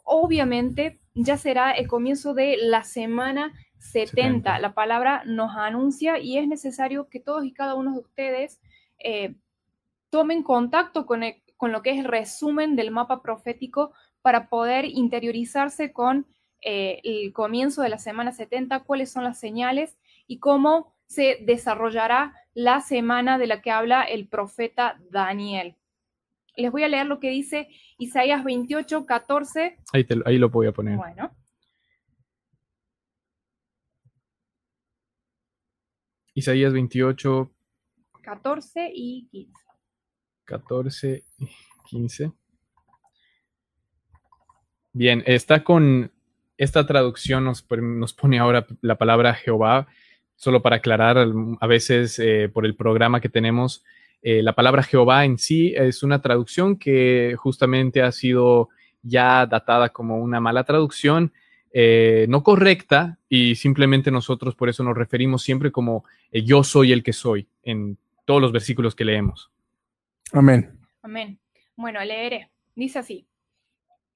[0.04, 4.58] obviamente ya será el comienzo de la semana 70.
[4.58, 8.60] La palabra nos anuncia y es necesario que todos y cada uno de ustedes
[8.98, 9.34] eh,
[10.10, 11.22] tomen contacto con,
[11.56, 13.92] con lo que es el resumen del mapa profético
[14.22, 16.26] para poder interiorizarse con
[16.64, 19.96] eh, el comienzo de la semana 70, cuáles son las señales
[20.26, 25.76] y cómo se desarrollará la semana de la que habla el profeta Daniel.
[26.56, 29.76] Les voy a leer lo que dice Isaías 28, 14.
[29.92, 30.96] Ahí, ahí lo voy a poner.
[30.96, 31.34] Bueno.
[36.34, 37.50] Isaías 28.
[38.22, 39.52] 14 y 15.
[40.44, 41.48] 14 y
[41.90, 42.32] 15.
[44.92, 46.13] Bien, está con
[46.56, 49.86] esta traducción nos, pone ahora la palabra Jehová,
[50.36, 51.26] solo para aclarar,
[51.60, 53.84] a veces eh, por el programa que tenemos,
[54.22, 58.70] eh, la palabra Jehová en sí es una traducción que justamente ha sido
[59.02, 61.32] ya datada como una mala traducción,
[61.72, 67.02] eh, no correcta, y simplemente nosotros por eso nos referimos siempre como yo soy el
[67.02, 69.50] que soy en todos los versículos que leemos.
[70.32, 70.78] Amén.
[71.02, 71.38] Amén.
[71.76, 72.50] Bueno, leeré.
[72.74, 73.26] Dice así.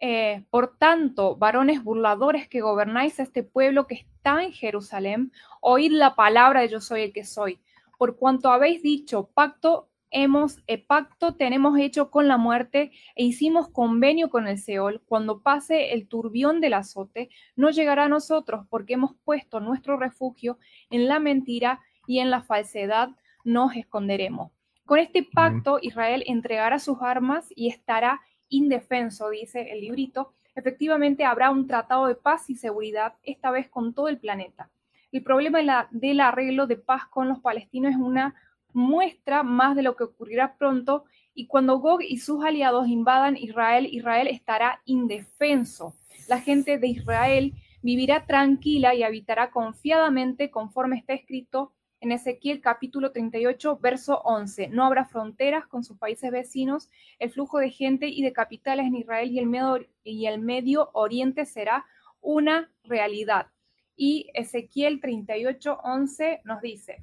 [0.00, 5.92] Eh, por tanto, varones burladores que gobernáis a este pueblo que está en Jerusalén, oíd
[5.92, 7.60] la palabra de yo soy el que soy.
[7.98, 13.68] Por cuanto habéis dicho, pacto hemos, eh, pacto tenemos hecho con la muerte e hicimos
[13.68, 18.94] convenio con el Seol, cuando pase el turbión del azote, no llegará a nosotros, porque
[18.94, 20.58] hemos puesto nuestro refugio
[20.90, 23.10] en la mentira y en la falsedad
[23.44, 24.52] nos esconderemos.
[24.86, 31.50] Con este pacto, Israel entregará sus armas y estará indefenso, dice el librito, efectivamente habrá
[31.50, 34.70] un tratado de paz y seguridad, esta vez con todo el planeta.
[35.12, 38.34] El problema del arreglo de paz con los palestinos es una
[38.72, 43.86] muestra más de lo que ocurrirá pronto y cuando Gog y sus aliados invadan Israel,
[43.86, 45.94] Israel estará indefenso.
[46.28, 53.12] La gente de Israel vivirá tranquila y habitará confiadamente conforme está escrito en Ezequiel capítulo
[53.12, 54.68] 38, verso 11.
[54.68, 58.94] No habrá fronteras con sus países vecinos, el flujo de gente y de capitales en
[58.94, 61.84] Israel y el Medio, y el medio Oriente será
[62.20, 63.48] una realidad.
[63.96, 67.02] Y Ezequiel 38, 11 nos dice.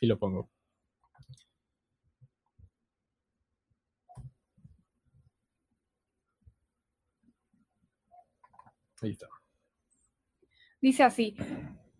[0.00, 0.48] Y lo pongo.
[9.02, 9.28] Ahí está.
[10.80, 11.36] Dice así,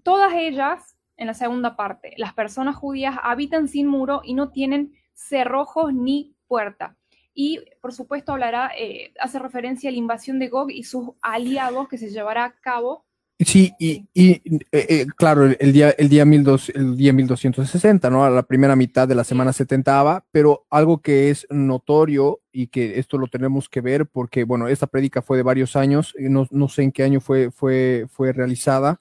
[0.02, 2.14] todas ellas en la segunda parte.
[2.16, 6.96] Las personas judías habitan sin muro y no tienen cerrojos ni puerta.
[7.34, 11.88] Y por supuesto hablará, eh, hace referencia a la invasión de Gog y sus aliados
[11.88, 13.04] que se llevará a cabo.
[13.38, 18.24] Sí, y, y eh, eh, claro, el día, el, día el día 1260, ¿no?
[18.24, 22.98] A la primera mitad de la semana 70, pero algo que es notorio y que
[22.98, 26.68] esto lo tenemos que ver porque, bueno, esta prédica fue de varios años, no, no
[26.68, 29.00] sé en qué año fue, fue, fue realizada,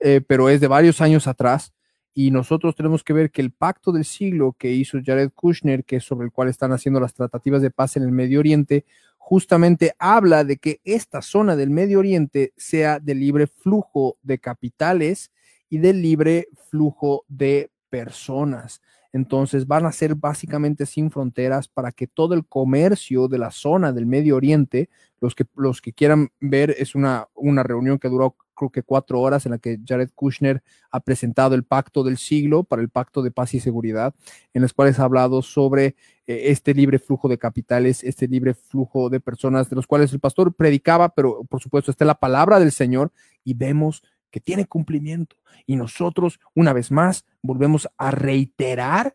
[0.00, 1.72] eh, pero es de varios años atrás.
[2.12, 5.96] Y nosotros tenemos que ver que el pacto del siglo que hizo Jared Kushner, que
[5.96, 8.84] es sobre el cual están haciendo las tratativas de paz en el Medio Oriente,
[9.16, 15.30] justamente habla de que esta zona del Medio Oriente sea de libre flujo de capitales
[15.68, 18.80] y de libre flujo de personas.
[19.12, 23.92] Entonces van a ser básicamente sin fronteras para que todo el comercio de la zona
[23.92, 24.88] del Medio Oriente,
[25.20, 29.20] los que, los que quieran ver, es una, una reunión que duró creo que cuatro
[29.20, 33.22] horas en la que Jared Kushner ha presentado el pacto del siglo para el pacto
[33.22, 34.14] de paz y seguridad,
[34.52, 35.96] en los cuales ha hablado sobre
[36.26, 40.20] eh, este libre flujo de capitales, este libre flujo de personas, de los cuales el
[40.20, 43.12] pastor predicaba, pero por supuesto está la palabra del Señor
[43.44, 45.36] y vemos que tiene cumplimiento.
[45.66, 49.14] Y nosotros, una vez más, volvemos a reiterar,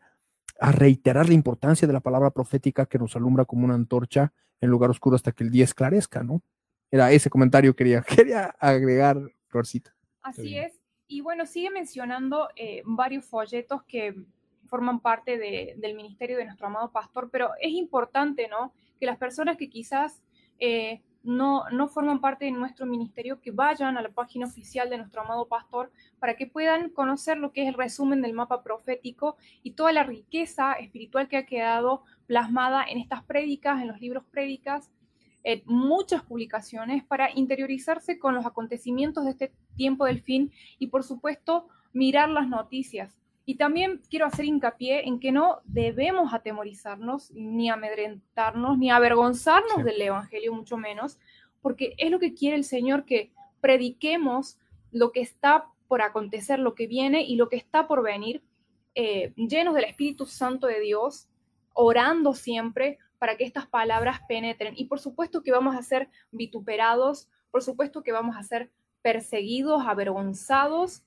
[0.59, 4.69] a reiterar la importancia de la palabra profética que nos alumbra como una antorcha en
[4.69, 6.41] lugar oscuro hasta que el día esclarezca, ¿no?
[6.91, 9.19] Era ese comentario que quería, quería agregar,
[9.55, 9.95] Florcita.
[10.21, 10.81] Así es.
[11.07, 14.13] Y bueno, sigue mencionando eh, varios folletos que
[14.67, 18.73] forman parte del ministerio de nuestro amado pastor, pero es importante, ¿no?
[18.99, 20.21] Que las personas que quizás
[20.59, 24.97] eh, no, no forman parte de nuestro ministerio, que vayan a la página oficial de
[24.97, 25.89] nuestro amado pastor
[26.19, 30.03] para que puedan conocer lo que es el resumen del mapa profético y toda la
[30.03, 34.91] riqueza espiritual que ha quedado plasmada en estas prédicas, en los libros prédicas,
[35.45, 41.03] en muchas publicaciones para interiorizarse con los acontecimientos de este tiempo del fin y por
[41.03, 43.15] supuesto mirar las noticias.
[43.45, 50.01] Y también quiero hacer hincapié en que no debemos atemorizarnos, ni amedrentarnos, ni avergonzarnos del
[50.01, 51.19] Evangelio, mucho menos,
[51.61, 53.31] porque es lo que quiere el Señor, que
[53.61, 54.57] prediquemos
[54.91, 58.41] lo que está por acontecer, lo que viene y lo que está por venir,
[58.95, 61.27] eh, llenos del Espíritu Santo de Dios,
[61.73, 64.73] orando siempre para que estas palabras penetren.
[64.77, 69.83] Y por supuesto que vamos a ser vituperados, por supuesto que vamos a ser perseguidos,
[69.85, 71.03] avergonzados,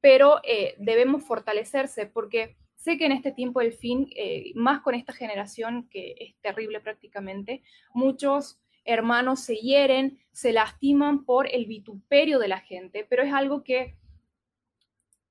[0.00, 4.94] pero eh, debemos fortalecerse porque Sé que en este tiempo del fin, eh, más con
[4.94, 12.38] esta generación que es terrible prácticamente, muchos hermanos se hieren, se lastiman por el vituperio
[12.38, 13.96] de la gente, pero es algo que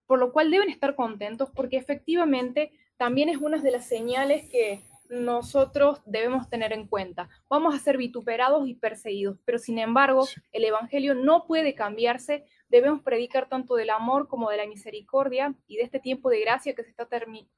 [0.05, 4.83] por lo cual deben estar contentos porque efectivamente también es una de las señales que
[5.09, 7.29] nosotros debemos tener en cuenta.
[7.49, 12.45] Vamos a ser vituperados y perseguidos, pero sin embargo el Evangelio no puede cambiarse.
[12.69, 16.75] Debemos predicar tanto del amor como de la misericordia y de este tiempo de gracia
[16.75, 17.07] que se está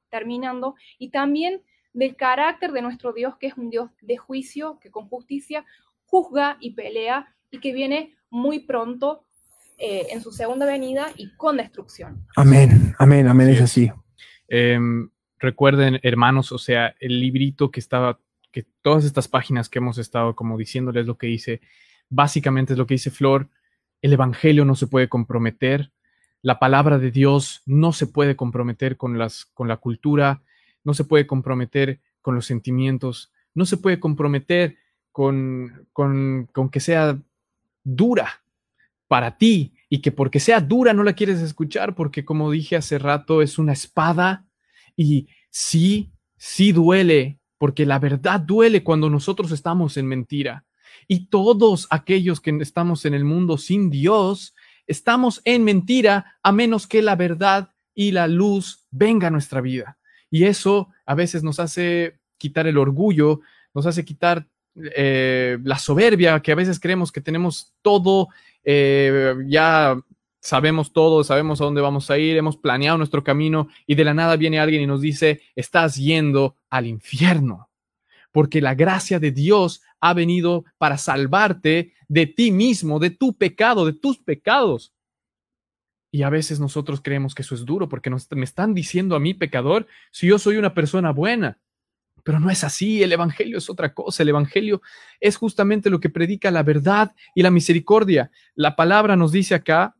[0.08, 4.90] terminando y también del carácter de nuestro Dios, que es un Dios de juicio, que
[4.90, 5.66] con justicia
[6.06, 9.24] juzga y pelea y que viene muy pronto
[9.78, 12.26] eh, en su segunda venida y con destrucción.
[12.36, 13.90] Amén, amén, amén, es así.
[14.48, 15.10] Em,
[15.42, 18.18] recuerden, hermanos, o sea, el librito que estaba,
[18.50, 21.60] que todas estas páginas que hemos estado como diciéndoles lo que dice,
[22.08, 23.48] básicamente es lo que dice Flor,
[24.00, 25.92] el Evangelio no se puede comprometer,
[26.40, 30.42] la palabra de Dios no se puede comprometer con, las, con la cultura,
[30.84, 34.76] no se puede comprometer con los sentimientos, no se puede comprometer
[35.10, 37.18] con, con, con que sea
[37.84, 38.42] dura
[39.08, 42.98] para ti y que porque sea dura no la quieres escuchar porque como dije hace
[42.98, 44.46] rato es una espada
[44.96, 50.64] y sí, sí duele, porque la verdad duele cuando nosotros estamos en mentira.
[51.08, 54.54] Y todos aquellos que estamos en el mundo sin Dios,
[54.86, 59.98] estamos en mentira a menos que la verdad y la luz venga a nuestra vida.
[60.30, 63.40] Y eso a veces nos hace quitar el orgullo,
[63.74, 68.28] nos hace quitar eh, la soberbia, que a veces creemos que tenemos todo
[68.64, 69.96] eh, ya
[70.42, 74.12] sabemos todo, sabemos a dónde vamos a ir, hemos planeado nuestro camino y de la
[74.12, 77.70] nada viene alguien y nos dice, estás yendo al infierno,
[78.32, 83.86] porque la gracia de Dios ha venido para salvarte de ti mismo, de tu pecado,
[83.86, 84.92] de tus pecados.
[86.10, 89.20] Y a veces nosotros creemos que eso es duro porque nos, me están diciendo a
[89.20, 91.58] mí, pecador, si yo soy una persona buena.
[92.24, 94.82] Pero no es así, el Evangelio es otra cosa, el Evangelio
[95.20, 98.30] es justamente lo que predica la verdad y la misericordia.
[98.54, 99.96] La palabra nos dice acá,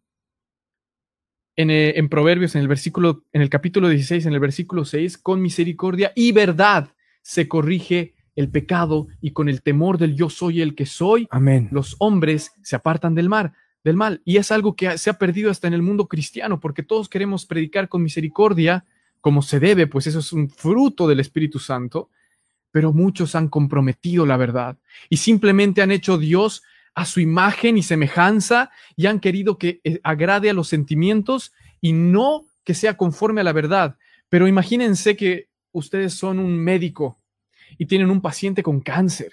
[1.57, 5.43] eh, en, Proverbios, en el versículo, en el capítulo 16, en el versículo 6, con
[5.43, 6.89] misericordia y verdad
[7.23, 11.69] se corrige el pecado y con el temor del yo soy el que soy, Amén.
[11.71, 13.53] los hombres se apartan del mar,
[13.85, 14.23] del mal.
[14.25, 17.45] Y es algo que se ha perdido hasta en el mundo cristiano, porque todos queremos
[17.45, 18.85] predicar con misericordia
[19.21, 22.11] como se debe, pues eso es un fruto del Espíritu Santo,
[22.73, 24.79] pero muchos han comprometido la verdad
[25.09, 26.63] y simplemente han hecho Dios
[26.95, 31.93] a su imagen y semejanza y han querido que eh, agrade a los sentimientos y
[31.93, 33.97] no que sea conforme a la verdad.
[34.29, 37.19] Pero imagínense que ustedes son un médico
[37.79, 39.33] y tienen un paciente con cáncer.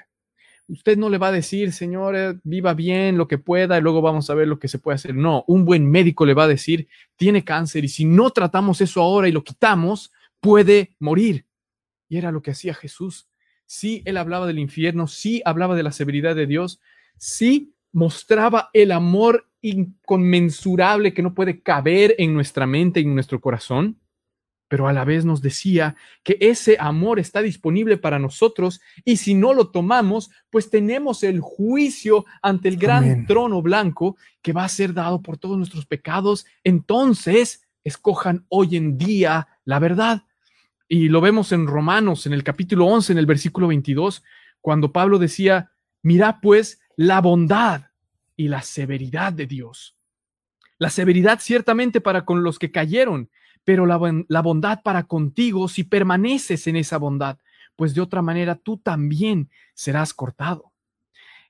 [0.68, 4.30] Usted no le va a decir, señor, viva bien lo que pueda y luego vamos
[4.30, 5.16] a ver lo que se puede hacer.
[5.16, 9.02] No, un buen médico le va a decir, tiene cáncer y si no tratamos eso
[9.02, 11.46] ahora y lo quitamos, puede morir.
[12.08, 13.28] Y era lo que hacía Jesús.
[13.66, 16.80] Sí, él hablaba del infierno, sí hablaba de la severidad de Dios,
[17.20, 23.40] sí mostraba el amor inconmensurable que no puede caber en nuestra mente y en nuestro
[23.42, 24.00] corazón,
[24.70, 29.34] pero a la vez nos decía que ese amor está disponible para nosotros y si
[29.34, 34.70] no lo tomamos, pues tenemos el juicio ante el gran trono blanco que va a
[34.70, 36.46] ser dado por todos nuestros pecados.
[36.64, 40.24] Entonces, escojan hoy en día la verdad.
[40.88, 44.24] Y lo vemos en Romanos, en el capítulo 11, en el versículo 22,
[44.62, 47.84] cuando Pablo decía, mira pues la bondad
[48.36, 49.96] y la severidad de Dios.
[50.80, 53.30] La severidad ciertamente para con los que cayeron,
[53.64, 57.38] pero la, bondad para contigo si permaneces en esa bondad,
[57.78, 60.74] pues de otra manera tú también serás cortado.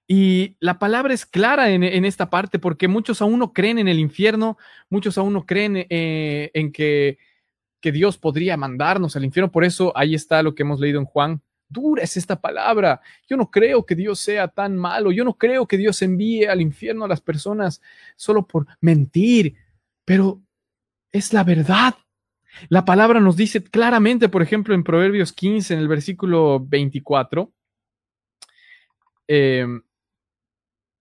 [0.08, 3.98] Y la palabra es clara en, esta parte porque muchos aún no creen en el
[3.98, 4.56] infierno,
[4.88, 7.18] muchos aún no creen eh, en que,
[7.82, 9.52] que Dios podría mandarnos al infierno.
[9.52, 13.02] Por eso ahí está lo que hemos leído en Juan dura es esta palabra.
[13.28, 15.12] Yo no creo que Dios sea tan malo.
[15.12, 17.82] Yo no creo que Dios envíe al infierno a las personas
[18.16, 19.56] solo por mentir,
[20.04, 20.42] pero
[21.12, 21.96] es la verdad.
[22.68, 27.54] La palabra nos dice claramente, por ejemplo, en Proverbios 15, en el versículo 24.
[29.28, 29.82] Em,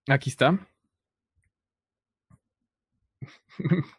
[0.06, 0.58] aquí está.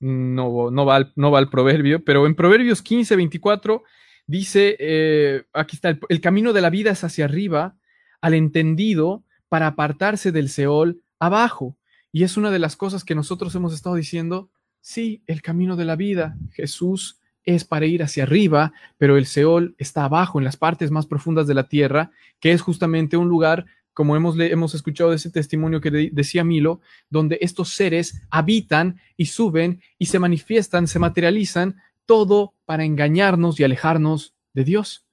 [0.00, 3.84] no, va no va al proverbio, pero en Proverbios 15, 24
[4.28, 7.78] Dice, eh, aquí está, el, camino de la vida es hacia arriba,
[8.20, 11.78] al entendido, para apartarse del Seol abajo.
[12.12, 14.50] Y es una de las cosas que nosotros hemos estado diciendo,
[14.82, 19.74] sí, el camino de la vida, Jesús es para ir hacia arriba, pero el Seol
[19.78, 23.64] está abajo, en las partes más profundas de la tierra, que es justamente un lugar,
[23.94, 29.24] como hemos, hemos escuchado de ese testimonio que decía Milo, donde estos seres habitan y
[29.24, 31.76] suben y se manifiestan, se materializan
[32.08, 35.06] todo para engañarnos y alejarnos de Dios.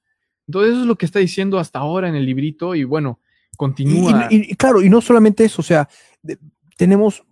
[0.48, 3.20] Entonces eso es lo que está diciendo hasta ahora en el librito y bueno,
[3.58, 4.28] continúa.
[4.30, 5.88] Y, claro, y no solamente eso, o sea,
[6.78, 7.22] tenemos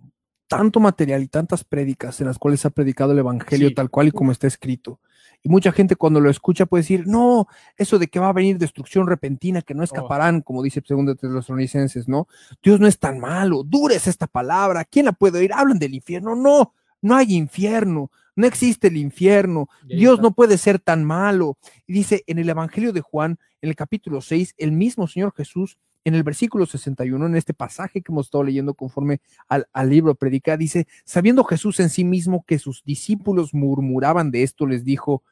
[0.46, 4.10] tanto material y tantas prédicas en las cuales ha predicado el Evangelio tal cual y
[4.12, 5.00] como está escrito.
[5.42, 7.48] Y mucha gente cuando lo escucha puede decir, no,
[7.78, 9.84] eso de que va a venir destrucción repentina, que no oh.
[9.84, 12.28] escaparán, como dice segundo de los Tesalonicenses, ¿no?
[12.62, 15.54] Dios no es tan malo, dura es esta palabra, ¿quién la puede oír?
[15.54, 20.78] Hablan del infierno, no, no hay infierno, no existe el infierno, Dios no puede ser
[20.78, 21.56] tan malo.
[21.86, 25.78] Y dice en el Evangelio de Juan, en el capítulo 6, el mismo Señor Jesús,
[26.04, 30.14] en el versículo 61, en este pasaje que hemos estado leyendo conforme al, al libro
[30.14, 35.22] predica, dice, sabiendo Jesús en sí mismo que sus discípulos murmuraban de esto, les dijo,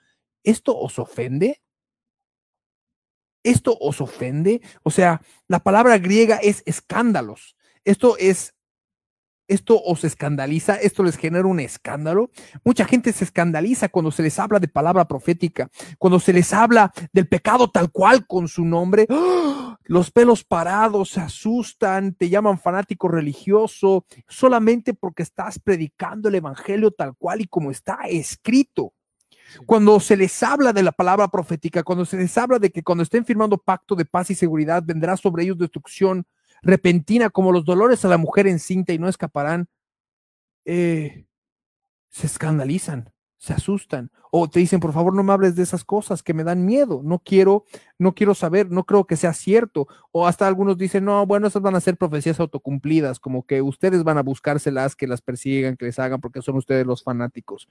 [0.44, 1.60] ¿esto os ofende?
[3.42, 4.62] ¿Esto os ofende?
[4.82, 7.56] O sea, la palabra griega es escándalos.
[7.84, 8.54] Esto es
[9.48, 12.30] esto os escandaliza, esto les genera un escándalo.
[12.64, 16.92] Mucha gente se escandaliza cuando se les habla de palabra profética, cuando se les habla
[17.12, 19.06] del pecado tal cual con su nombre.
[19.10, 19.78] ¡Ah!
[19.84, 26.92] Los pelos parados se asustan, te llaman fanático religioso solamente porque estás predicando el evangelio
[26.92, 28.92] tal cual y como está escrito.
[29.66, 33.02] Cuando se les habla de la palabra profética, cuando se les habla de que cuando
[33.02, 36.24] estén firmando pacto de paz y seguridad vendrá sobre ellos destrucción,
[36.62, 39.68] repentina como los dolores a la mujer encinta y no escaparán,
[40.64, 41.26] eh,
[42.10, 46.22] se escandalizan, se asustan o te dicen, por favor, no me hables de esas cosas
[46.22, 47.64] que me dan miedo, no quiero,
[47.98, 49.88] no quiero saber, no creo que sea cierto.
[50.10, 54.04] O hasta algunos dicen, no, bueno, esas van a ser profecías autocumplidas, como que ustedes
[54.04, 57.68] van a buscárselas, que las persigan, que les hagan, porque son ustedes los fanáticos.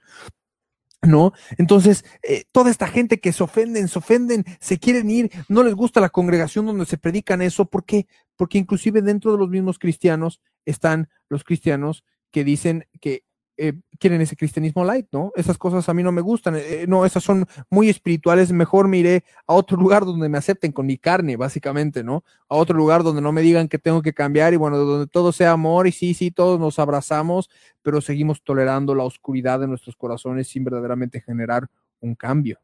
[1.02, 1.32] ¿no?
[1.58, 5.74] Entonces, eh, toda esta gente que se ofenden, se ofenden, se quieren ir, no les
[5.74, 8.06] gusta la congregación donde se predican eso, ¿por qué?
[8.36, 13.24] Porque inclusive dentro de los mismos cristianos están los cristianos que dicen que
[13.58, 15.30] eh, quieren ese cristianismo light, ¿no?
[15.36, 18.96] Esas cosas a mí no me gustan, eh, no, esas son muy espirituales, mejor me
[18.98, 22.24] iré a otro lugar donde me acepten con mi carne, básicamente, ¿no?
[22.48, 25.32] A otro lugar donde no me digan que tengo que cambiar y bueno, donde todo
[25.32, 27.50] sea amor y sí, sí, todos nos abrazamos,
[27.82, 31.68] pero seguimos tolerando la oscuridad de nuestros corazones sin verdaderamente generar
[32.00, 32.58] un cambio,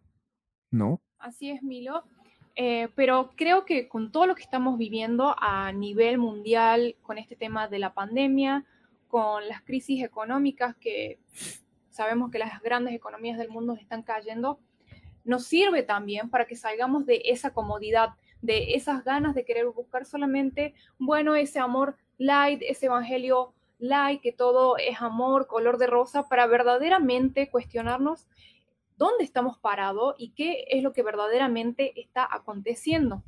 [0.70, 1.02] ¿no?
[1.18, 2.02] Así es, Milo.
[2.60, 7.36] Eh, pero creo que con todo lo que estamos viviendo a nivel mundial, con este
[7.36, 8.64] tema de la pandemia,
[9.06, 11.20] con las crisis económicas que
[11.88, 14.58] sabemos que las grandes economías del mundo están cayendo,
[15.24, 20.04] nos sirve también para que salgamos de esa comodidad, de esas ganas de querer buscar
[20.04, 26.28] solamente, bueno, ese amor light, ese evangelio light, que todo es amor, color de rosa,
[26.28, 28.26] para verdaderamente cuestionarnos
[28.98, 33.22] dónde estamos parados y qué es lo que verdaderamente está aconteciendo.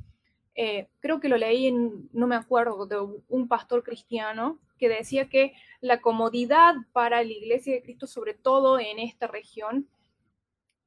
[0.54, 2.98] Eh, creo que lo leí en, no me acuerdo, de
[3.28, 8.78] un pastor cristiano que decía que la comodidad para la iglesia de Cristo, sobre todo
[8.78, 9.88] en esta región,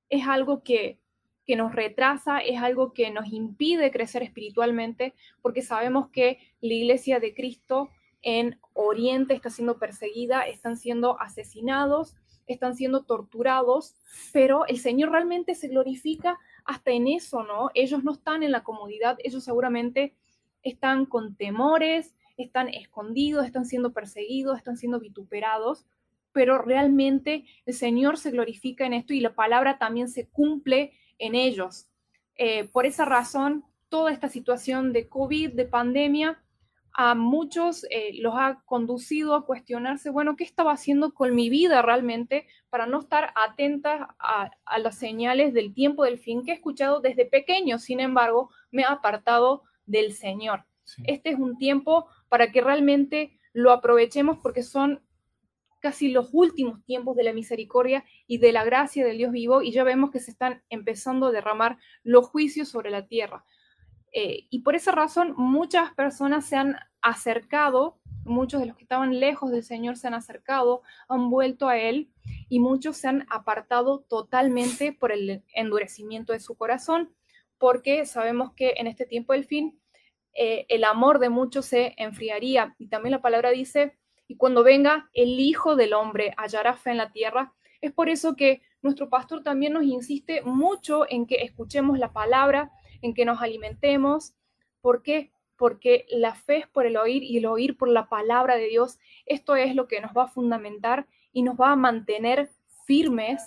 [0.10, 1.00] es algo que,
[1.46, 7.20] que nos retrasa, es algo que nos impide crecer espiritualmente, porque sabemos que la iglesia
[7.20, 7.90] de Cristo
[8.22, 12.16] en Oriente está siendo perseguida, están siendo asesinados,
[12.48, 13.96] están siendo torturados,
[14.32, 17.70] pero el Señor realmente se glorifica hasta en eso, ¿no?
[17.74, 20.16] Ellos no están en la comodidad, ellos seguramente
[20.62, 25.86] están con temores, están escondidos, están siendo perseguidos, están siendo vituperados,
[26.32, 31.36] pero realmente el Señor se glorifica en esto y la palabra también se cumple en
[31.36, 31.88] ellos.
[32.36, 36.43] Eh, por esa razón, toda esta situación de COVID, de pandemia,
[36.94, 41.82] a muchos eh, los ha conducido a cuestionarse, bueno, ¿qué estaba haciendo con mi vida
[41.82, 46.56] realmente para no estar atentas a, a, las señales del tiempo del fin que he
[46.56, 47.80] escuchado desde pequeño?
[47.80, 50.66] Sin embargo, me ha apartado del Señor.
[51.06, 55.02] Este es un tiempo para que realmente lo aprovechemos porque son
[55.80, 59.72] casi los últimos tiempos de la misericordia y de la gracia del Dios vivo y
[59.72, 63.44] ya vemos que se están empezando a derramar los juicios sobre la tierra.
[64.14, 69.20] Eh, y por esa razón muchas personas se han acercado, muchos de los que estaban
[69.20, 72.10] lejos del Señor se han acercado, han vuelto a Él
[72.48, 77.14] y muchos se han apartado totalmente por el endurecimiento de su corazón,
[77.58, 79.80] porque sabemos que en este tiempo del fin
[80.36, 82.76] eh, el amor de muchos se enfriaría.
[82.78, 83.98] Y también la palabra dice,
[84.28, 87.54] y cuando venga el Hijo del Hombre hallará fe en la tierra.
[87.82, 92.72] Es por eso que nuestro pastor también nos insiste mucho en que escuchemos la palabra,
[93.04, 94.34] en que nos alimentemos.
[94.82, 95.32] ¿Por qué?
[95.58, 98.98] Porque la fe es por el oír y el oír por la palabra de Dios.
[99.28, 102.50] Esto es lo que nos va a fundamentar y nos va a mantener
[102.86, 103.44] firmes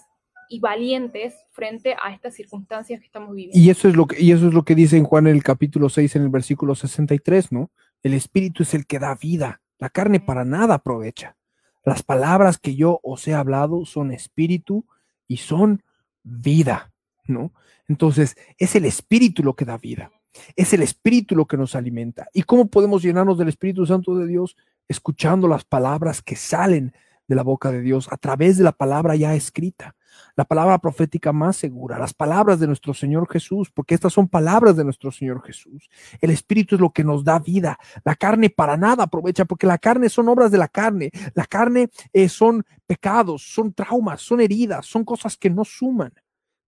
[0.48, 3.58] y valientes frente a estas circunstancias que estamos viviendo.
[3.58, 5.42] Y eso es lo que, y eso es lo que dice en Juan en el
[5.42, 7.70] capítulo 6, en el versículo 63, ¿no?
[8.02, 11.36] El espíritu es el que da vida, la carne para nada aprovecha.
[11.84, 14.86] Las palabras que yo os he hablado son espíritu
[15.26, 15.82] y son
[16.22, 16.92] vida,
[17.26, 17.52] ¿no?
[17.88, 20.10] Entonces, es el Espíritu lo que da vida.
[20.54, 22.28] Es el Espíritu lo que nos alimenta.
[22.32, 24.56] ¿Y cómo podemos llenarnos del Espíritu Santo de Dios?
[24.88, 26.92] Escuchando las palabras que salen
[27.28, 29.96] de la boca de Dios a través de la palabra ya escrita,
[30.36, 34.76] la palabra profética más segura, las palabras de nuestro Señor Jesús, porque estas son palabras
[34.76, 35.90] de nuestro Señor Jesús.
[36.20, 37.78] El Espíritu es lo que nos da vida.
[38.04, 41.10] La carne para nada aprovecha, porque la carne son obras de la carne.
[41.34, 46.12] La carne eh, son pecados, son traumas, son heridas, son cosas que no suman.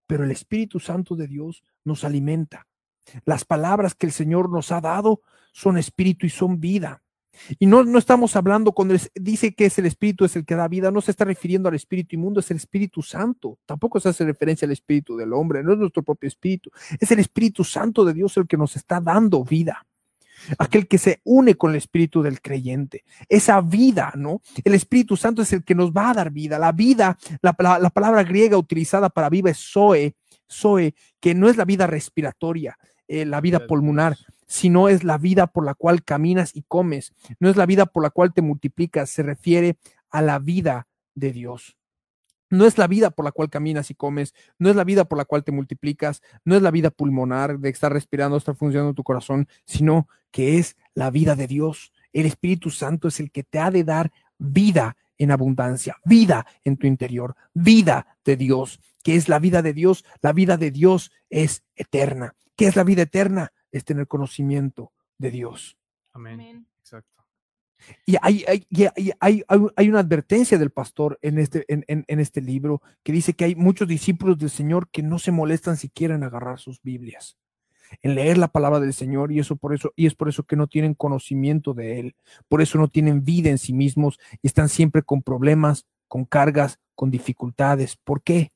[0.08, 2.66] Pero el Espíritu Santo de Dios nos alimenta.
[3.24, 5.20] Las palabras que el Señor nos ha dado
[5.52, 7.02] son espíritu y son vida.
[7.58, 10.66] Y no, no estamos hablando cuando dice que es el espíritu es el que da
[10.66, 13.58] vida, no se está refiriendo al espíritu inmundo, es el Espíritu Santo.
[13.64, 17.20] Tampoco se hace referencia al espíritu del hombre, no es nuestro propio espíritu, es el
[17.20, 19.86] Espíritu Santo de Dios el que nos está dando vida.
[20.58, 24.40] Aquel que se une con el espíritu del creyente, esa vida, ¿no?
[24.64, 26.58] El Espíritu Santo es el que nos va a dar vida.
[26.58, 30.14] La vida, la, la palabra griega utilizada para viva es zoe,
[30.50, 34.16] zoe, que no es la vida respiratoria, eh, la vida pulmonar,
[34.46, 38.02] sino es la vida por la cual caminas y comes, no es la vida por
[38.02, 39.78] la cual te multiplicas, se refiere
[40.10, 41.77] a la vida de Dios.
[42.50, 45.18] No es la vida por la cual caminas y comes, no es la vida por
[45.18, 49.04] la cual te multiplicas, no es la vida pulmonar de estar respirando, estar funcionando tu
[49.04, 51.92] corazón, sino que es la vida de Dios.
[52.12, 56.76] El Espíritu Santo es el que te ha de dar vida en abundancia, vida en
[56.76, 60.04] tu interior, vida de Dios, que es la vida de Dios.
[60.22, 62.34] La vida de Dios es eterna.
[62.56, 63.52] ¿Qué es la vida eterna?
[63.70, 65.76] Es tener conocimiento de Dios.
[66.12, 66.40] Amén.
[66.40, 66.77] Exacto.
[68.04, 68.66] Y hay, hay,
[69.20, 69.42] hay,
[69.76, 73.54] hay, una advertencia del pastor en este, en, en, este libro que dice que hay
[73.54, 77.38] muchos discípulos del Señor que no se molestan siquiera en agarrar sus Biblias,
[78.02, 80.56] en leer la palabra del Señor, y eso por eso, y es por eso que
[80.56, 82.16] no tienen conocimiento de Él,
[82.48, 86.80] por eso no tienen vida en sí mismos y están siempre con problemas, con cargas,
[86.94, 87.96] con dificultades.
[87.96, 88.52] ¿Por qué?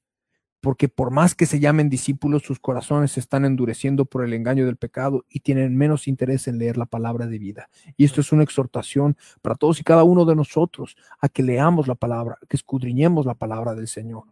[0.63, 4.65] Porque por más que se llamen discípulos, sus corazones se están endureciendo por el engaño
[4.65, 7.69] del pecado y tienen menos interés en leer la palabra de vida.
[7.97, 11.89] Y esto es una exhortación para todos y cada uno de nosotros a que leamos
[11.89, 14.23] la palabra, que escudriñemos la palabra del Señor.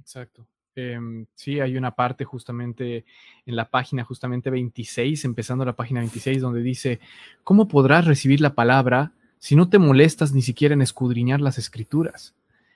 [0.00, 0.48] Exacto.
[0.74, 3.04] Em, sí, hay una parte justamente
[3.46, 6.98] en la página, justamente 26, empezando la página 26, donde dice,
[7.44, 12.34] ¿cómo podrás recibir la palabra si no te molestas ni siquiera en escudriñar las escrituras?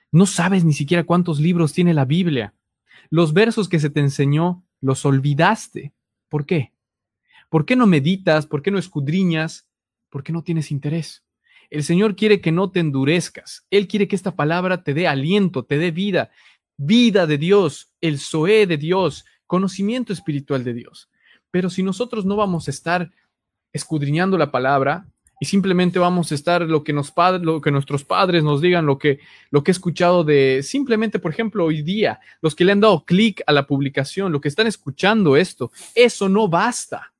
[0.09, 2.53] No sabes ni siquiera cuántos libros tiene la Biblia
[3.09, 5.93] los versos que se te enseñó los olvidaste.
[6.29, 6.73] ¿Por qué?
[7.49, 8.47] ¿Por qué no meditas?
[8.47, 9.67] ¿Por qué no escudriñas?
[10.09, 11.23] ¿Por qué no tienes interés?
[11.69, 13.65] El Señor quiere que no te endurezcas.
[13.69, 16.31] Él quiere que esta palabra te dé aliento, te dé vida,
[16.77, 21.09] vida de Dios, el Zoé de Dios, conocimiento espiritual de Dios.
[21.51, 23.11] Pero si nosotros no vamos a estar
[23.71, 25.07] escudriñando la palabra,
[25.39, 28.97] y simplemente vamos a estar lo que, nos lo que nuestros padres nos digan, lo
[28.97, 29.19] que,
[29.51, 33.05] lo que he escuchado de simplemente, por ejemplo, hoy día, los que le han dado
[33.05, 37.12] clic a la publicación, lo que están escuchando esto, eso no basta.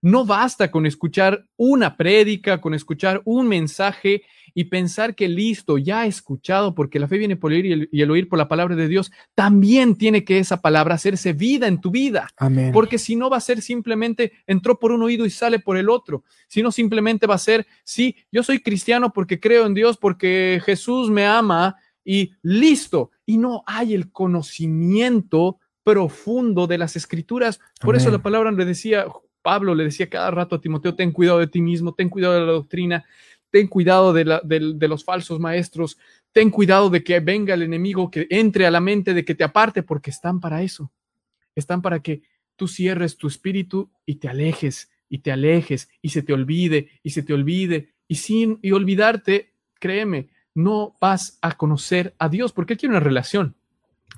[0.00, 4.22] No basta con escuchar una prédica, con escuchar un mensaje
[4.54, 8.10] y pensar que listo, ya he escuchado, porque la fe viene por oír y el,
[8.10, 9.12] oír por la palabra de Dios.
[9.34, 12.28] También tiene que esa palabra hacerse vida en tu vida.
[12.36, 12.72] Amén.
[12.72, 15.88] Porque si no va a ser simplemente entró por un oído y sale por el
[15.88, 20.60] otro, sino simplemente va a ser, sí, yo soy cristiano porque creo en Dios, porque
[20.64, 23.10] Jesús me ama y listo.
[23.26, 27.60] Y no hay el conocimiento profundo de las escrituras.
[27.80, 29.06] Por eso la palabra le decía,
[29.48, 32.40] Pablo le decía cada rato a Timoteo, ten cuidado de ti mismo, ten cuidado de
[32.40, 33.06] la doctrina,
[33.50, 35.96] ten cuidado de, los falsos maestros,
[36.32, 39.44] ten cuidado de que venga el enemigo, que entre a la mente, de que te
[39.44, 40.92] aparte, porque están para eso.
[41.54, 42.20] Están para que
[42.56, 47.08] tú cierres tu espíritu y te alejes, y te alejes, y se te olvide, y
[47.08, 52.74] se te olvide, y sin y olvidarte, créeme, no vas a conocer a Dios, porque
[52.74, 53.54] Él quiere una relación.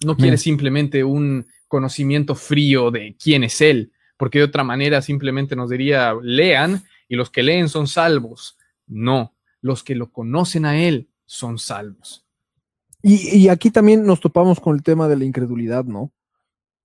[0.04, 5.56] No quiere simplemente un conocimiento frío de quién es Él porque de otra manera simplemente
[5.56, 8.58] nos diría, lean y los que leen son salvos.
[8.86, 12.26] No, los que lo conocen a Él son salvos.
[13.02, 16.12] Y, aquí también nos topamos con el tema de la incredulidad, ¿no?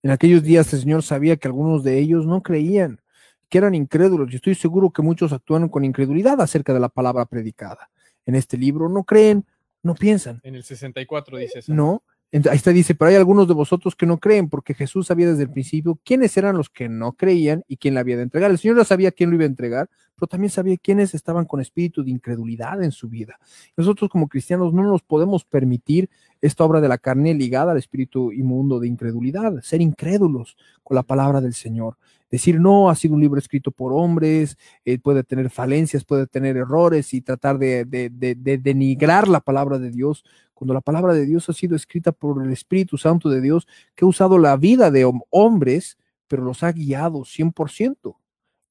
[0.02, 3.02] En aquellos días el Señor sabía que algunos de ellos no creían,
[3.50, 7.26] que eran incrédulos, y estoy seguro que muchos actúan con incredulidad acerca de la palabra
[7.26, 7.90] predicada.
[8.26, 9.46] En este libro no creen,
[9.84, 10.40] no piensan.
[10.44, 11.74] En el 64 dice eso.
[11.74, 12.02] No,
[12.50, 15.44] Ahí está, dice, pero hay algunos de vosotros que no creen, porque Jesús sabía desde
[15.44, 18.52] el principio quiénes eran los que no creían y quién la había de entregar.
[18.52, 21.62] El Señor ya sabía quién lo iba a entregar, pero también sabía quiénes estaban con
[21.62, 23.40] espíritu de incredulidad en su vida.
[23.78, 26.10] Nosotros como cristianos no nos podemos permitir
[26.42, 31.04] esta obra de la carne ligada al espíritu inmundo de incredulidad, ser incrédulos con la
[31.04, 31.96] palabra del Señor.
[32.30, 36.58] Decir, no, ha sido un libro escrito por hombres, eh, puede tener falencias, puede tener
[36.58, 37.86] errores y tratar de
[38.62, 40.26] denigrar la palabra de Dios
[40.56, 44.06] cuando la palabra de Dios ha sido escrita por el Espíritu Santo de Dios, que
[44.06, 45.98] ha usado la vida de hombres,
[46.28, 48.18] pero los ha guiado 100%.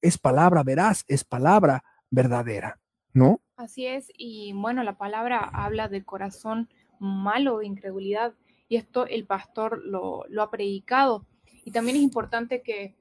[0.00, 2.80] Es palabra veraz, es palabra verdadera,
[3.12, 3.40] ¿no?
[3.56, 6.68] Así es, y bueno, la palabra habla del corazón
[6.98, 8.34] malo de incredulidad,
[8.66, 11.26] y esto el pastor lo, ha predicado.
[11.64, 12.96] Y también es importante que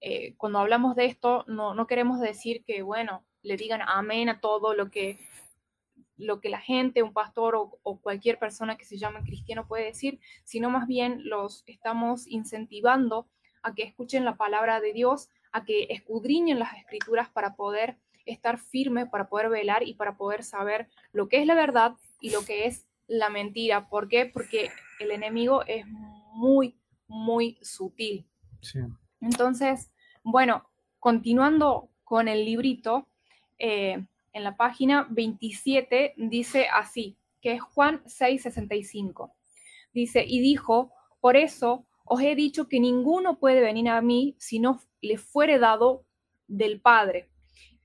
[0.00, 4.40] eh, cuando hablamos de esto, no, no queremos decir que, bueno, le digan amén a
[4.40, 5.18] todo lo que
[6.16, 10.20] lo que la gente, un pastor o, cualquier persona que se llame cristiano puede decir,
[10.44, 13.26] sino más bien los estamos incentivando
[13.62, 17.96] a que escuchen la palabra de Dios, a que escudriñen las escrituras para poder
[18.26, 22.30] estar firme, para poder velar y para poder saber lo que es la verdad y
[22.30, 23.88] lo que es la mentira.
[23.88, 24.26] ¿Por qué?
[24.26, 28.26] Porque el enemigo es muy, muy sutil.
[29.20, 29.90] Entonces,
[30.22, 33.08] bueno, continuando con el librito,
[33.58, 39.32] eh, en la página 27 dice así, que es Juan 6:65.
[39.94, 44.58] Dice, y dijo, por eso os he dicho que ninguno puede venir a mí si
[44.58, 46.04] no le fuere dado
[46.48, 47.30] del Padre.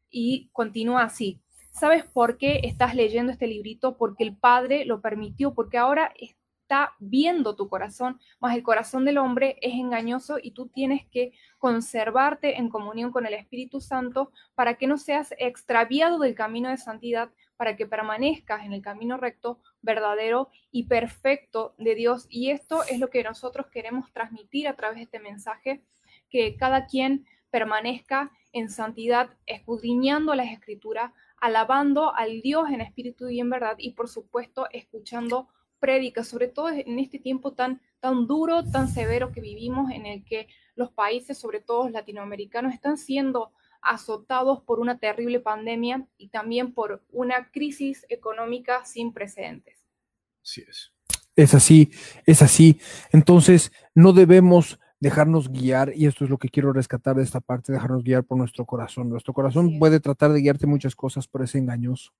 [0.10, 1.40] Y continúa así.
[1.72, 3.96] ¿Sabes por qué estás leyendo este librito?
[3.96, 6.12] Porque el Padre lo permitió, porque ahora
[6.70, 11.34] está viendo tu corazón, más el corazón del hombre es engañoso y tú tienes que
[11.58, 16.78] conservarte en comunión con el Espíritu Santo para que no seas extraviado del camino de
[16.78, 22.28] santidad, para que permanezcas en el camino recto, verdadero y perfecto de Dios.
[22.30, 25.82] Y esto es lo que nosotros queremos transmitir a través de este mensaje,
[26.30, 33.40] que cada quien permanezca en santidad, escudriñando las escrituras, alabando al Dios en espíritu y
[33.40, 35.48] en verdad, y por supuesto escuchando
[35.80, 40.24] prédica, sobre todo en este tiempo tan, tan duro, tan severo que vivimos, en el
[40.24, 43.52] que los países, sobre todo latinoamericanos, están siendo
[43.82, 49.78] azotados por una terrible pandemia y también por una crisis económica sin precedentes.
[50.44, 50.92] Así es.
[51.36, 51.92] Es así,
[52.26, 52.82] es así.
[53.12, 57.72] Entonces, no debemos dejarnos guiar, y esto es lo que quiero rescatar de esta parte,
[57.72, 59.10] dejarnos guiar por nuestro corazón.
[59.10, 62.12] Nuestro corazón puede tratar de guiarte muchas cosas, pero es engañoso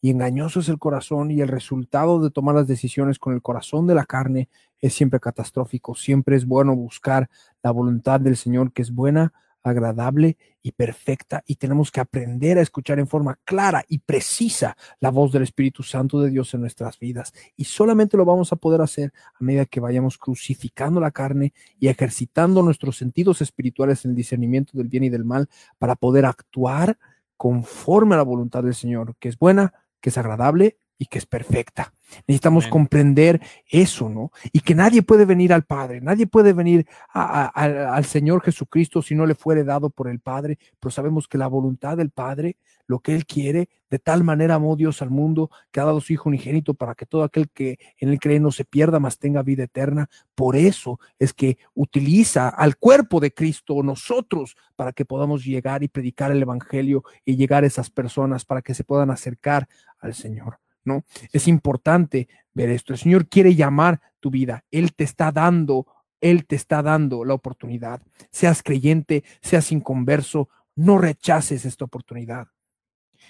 [0.00, 3.86] y engañoso es el corazón y el resultado de tomar las decisiones con el corazón
[3.86, 4.48] de la carne
[4.80, 5.94] es siempre catastrófico.
[5.94, 7.28] Siempre es bueno buscar
[7.62, 9.32] la voluntad del Señor que es buena,
[9.62, 15.10] agradable y perfecta y tenemos que aprender a escuchar en forma clara y precisa la
[15.10, 18.80] voz del Espíritu Santo de Dios en nuestras vidas y solamente lo vamos a poder
[18.80, 24.16] hacer a medida que vayamos crucificando la carne y ejercitando nuestros sentidos espirituales en el
[24.16, 25.48] discernimiento del bien y del mal
[25.78, 26.98] para poder actuar
[27.36, 31.24] conforme a la voluntad del Señor, que es buena, que es agradable y que es
[31.24, 31.94] perfecta.
[32.28, 34.32] Necesitamos comprender eso, ¿no?
[34.52, 39.24] Y que nadie puede venir al Padre, nadie puede venir al Señor Jesucristo si no
[39.24, 43.14] le fuere dado por el Padre, pero sabemos que la voluntad del Padre, lo que
[43.14, 46.74] Él quiere, de tal manera amó Dios al mundo que ha dado su Hijo unigénito
[46.74, 50.10] para que todo aquel que en Él cree no se pierda, mas tenga vida eterna.
[50.34, 55.88] Por eso es que utiliza al cuerpo de Cristo, nosotros, para que podamos llegar y
[55.88, 59.66] predicar el Evangelio y llegar a esas personas para que se puedan acercar
[59.98, 60.58] al Señor.
[60.84, 61.04] ¿No?
[61.32, 62.92] Es importante ver esto.
[62.92, 64.64] El Señor quiere llamar tu vida.
[64.70, 65.86] Él te está dando,
[66.20, 68.02] Él te está dando la oportunidad.
[68.30, 72.48] Seas creyente, seas inconverso, no rechaces esta oportunidad.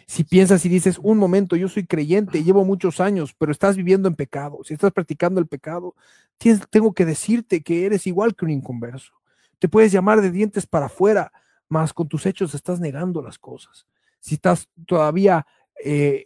[0.06, 4.08] Si piensas y dices, un momento, yo soy creyente, llevo muchos años, pero estás viviendo
[4.08, 5.94] en pecado, si estás practicando el pecado,
[6.70, 9.12] tengo que decirte que eres igual que un inconverso.
[9.58, 11.32] Te puedes llamar de dientes para afuera,
[11.68, 13.86] mas con tus hechos estás negando las cosas.
[14.20, 15.46] Si estás todavía
[15.84, 16.24] eh,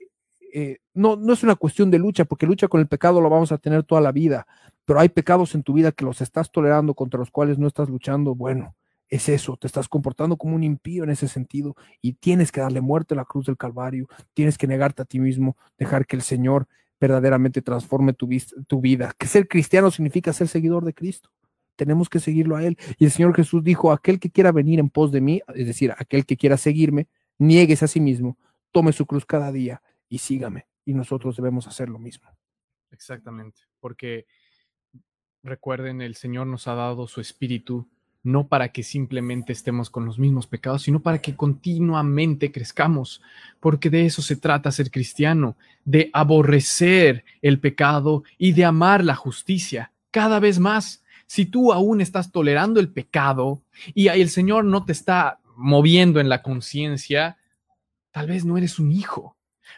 [0.57, 3.51] eh, no, no es una cuestión de lucha, porque lucha con el pecado lo vamos
[3.51, 4.47] a tener toda la vida,
[4.85, 7.89] pero hay pecados en tu vida que los estás tolerando, contra los cuales no estás
[7.89, 8.37] luchando.
[8.37, 8.77] Bueno,
[9.09, 12.81] es eso, te estás comportando como un impío en ese sentido y tienes que darle
[12.81, 16.23] muerte a la cruz del Calvario, tienes que negarte a ti mismo, dejar que el
[16.23, 16.69] Señor
[17.01, 18.29] verdaderamente transforme tu,
[18.69, 19.13] tu vida.
[19.19, 21.31] Que ser cristiano significa ser seguidor de Cristo.
[21.75, 22.79] Tenemos que seguirlo a Él.
[22.97, 25.93] Y el Señor Jesús dijo, aquel que quiera venir en pos de mí, es decir,
[25.99, 28.39] aquel que quiera seguirme, niegues a sí mismo,
[28.71, 30.67] tome su cruz cada día y sígame.
[30.85, 32.29] Y nosotros debemos hacer lo mismo.
[32.91, 34.27] Exactamente, porque
[35.43, 37.89] recuerden, el Señor nos ha dado su espíritu
[38.25, 43.23] no para que simplemente estemos con los mismos pecados, sino para que continuamente crezcamos,
[43.61, 49.15] porque de eso se trata ser cristiano, de aborrecer el pecado y de amar la
[49.15, 51.05] justicia cada vez más.
[51.27, 53.63] Si tú aún estás tolerando el pecado
[53.95, 57.37] y el Señor no te está moviendo en la conciencia,
[58.11, 59.34] tal vez no eres un hijo,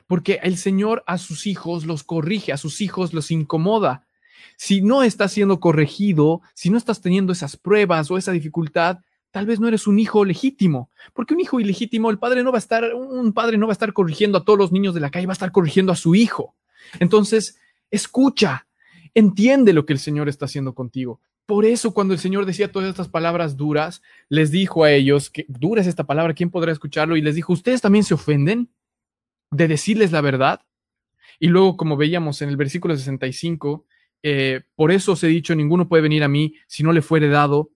[0.06, 4.06] porque el Señor a sus hijos los corrige, a sus hijos los incomoda.
[4.56, 8.98] Si no estás siendo corregido, si no estás teniendo esas pruebas o esa dificultad,
[9.30, 12.58] tal vez no eres un hijo legítimo, porque un hijo ilegítimo, el padre no va
[12.58, 15.10] a estar, un padre no va a estar corrigiendo a todos los niños de la
[15.10, 16.54] calle, va a estar corrigiendo a su hijo.
[17.00, 17.58] Entonces,
[17.90, 18.66] Escucha,
[19.14, 21.20] entiende lo que el Señor está haciendo contigo.
[21.46, 25.46] Por eso cuando el Señor decía todas estas palabras duras, les dijo a ellos, que
[25.48, 27.16] dura es esta palabra, ¿quién podrá escucharlo?
[27.16, 28.68] Y les dijo, ¿ustedes también se ofenden
[29.50, 30.60] de decirles la verdad?
[31.38, 33.86] Y luego, como veíamos en el versículo 65,
[34.22, 37.28] eh, por eso os he dicho, ninguno puede venir a mí si no le fuere
[37.28, 37.70] dado,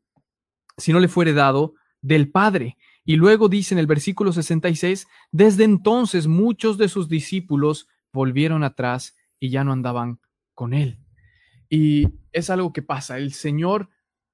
[0.76, 2.76] si no le fuere dado del Padre.
[3.04, 9.16] Y luego dice en el versículo 66, desde entonces muchos de sus discípulos volvieron atrás
[9.38, 10.20] y ya no andaban
[10.54, 10.98] con él.
[11.68, 13.18] Y es algo que pasa.
[13.18, 13.88] El Señor,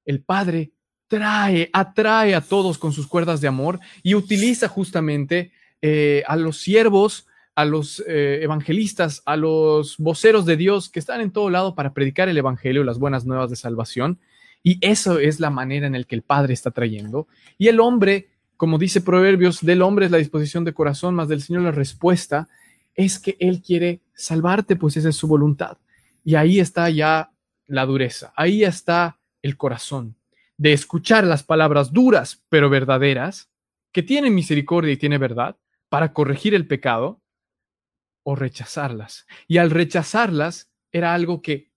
[0.05, 0.73] el Padre,
[1.09, 5.53] trae, atrae a todos con sus cuerdas de amor y utiliza justamente
[5.89, 11.21] eh, a los siervos, a los eh, evangelistas, a los voceros de Dios que están
[11.21, 14.19] en todo lado para predicar el Evangelio, las buenas nuevas de salvación.
[14.65, 17.29] Y eso es la manera en la que el Padre está trayendo.
[17.57, 21.41] Y el hombre, como dice Proverbios, del hombre es la disposición de corazón, más del
[21.41, 22.49] Señor la respuesta
[22.97, 25.79] es que Él quiere salvarte, pues esa es su voluntad.
[26.25, 27.31] Y ahí está ya
[27.69, 30.17] la dureza, ahí está el corazón
[30.59, 33.51] de escuchar las palabras duras pero verdaderas,
[33.93, 35.57] que tienen misericordia y tiene verdad,
[35.89, 37.21] para corregir el pecado,
[38.29, 39.25] o rechazarlas.
[39.47, 41.71] Y al rechazarlas era algo que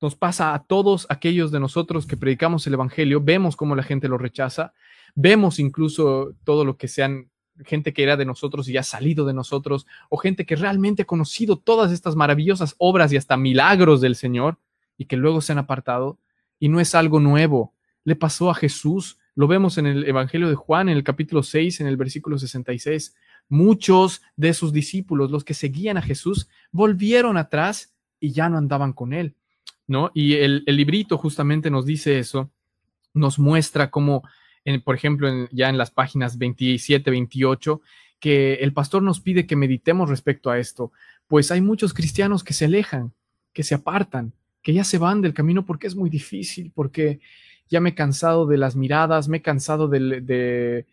[0.00, 4.06] nos pasa a todos aquellos de nosotros que predicamos el Evangelio, vemos cómo la gente
[4.06, 4.72] lo rechaza,
[5.16, 7.30] vemos incluso todo lo que sean
[7.64, 11.06] gente que era de nosotros y ha salido de nosotros, o gente que realmente ha
[11.06, 14.58] conocido todas estas maravillosas obras y hasta milagros del Señor
[14.96, 16.20] y que luego se han apartado.
[16.60, 17.74] Y no es algo nuevo.
[18.04, 19.18] Le pasó a Jesús.
[19.34, 23.16] Lo vemos en el Evangelio de Juan, en el capítulo 6, en el versículo 66.
[23.48, 28.92] Muchos de sus discípulos, los que seguían a Jesús, volvieron atrás y ya no andaban
[28.92, 29.34] con él.
[29.86, 30.10] ¿no?
[30.14, 32.50] Y el, librito justamente nos dice eso,
[33.14, 34.22] nos muestra cómo
[34.84, 37.80] por ejemplo, ya en las páginas 27, 28,
[38.20, 40.92] que el pastor nos pide que meditemos respecto a esto,
[41.26, 43.12] pues hay muchos cristianos que se alejan,
[43.52, 44.32] que se apartan,
[44.62, 47.20] que ya se van del camino porque es muy difícil, porque
[47.68, 50.86] ya me he cansado de las miradas, me he cansado de,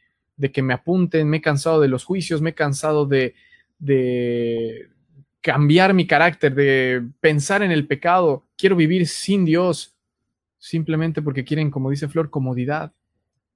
[0.51, 3.35] que me apunten, me he cansado de los juicios, me he cansado de,
[3.79, 4.89] de
[5.41, 9.95] cambiar mi carácter, de pensar en el pecado, quiero vivir sin Dios,
[10.57, 12.93] simplemente porque quieren, como dice Flor, comodidad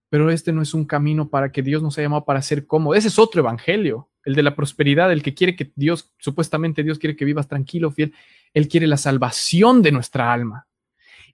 [0.09, 2.95] pero este no es un camino para que Dios nos haya llamado para ser cómodo.
[2.95, 6.97] Ese es otro evangelio, el de la prosperidad, el que quiere que Dios, supuestamente Dios
[6.97, 8.13] quiere que vivas tranquilo, fiel.
[8.53, 10.67] Él quiere la salvación de nuestra alma.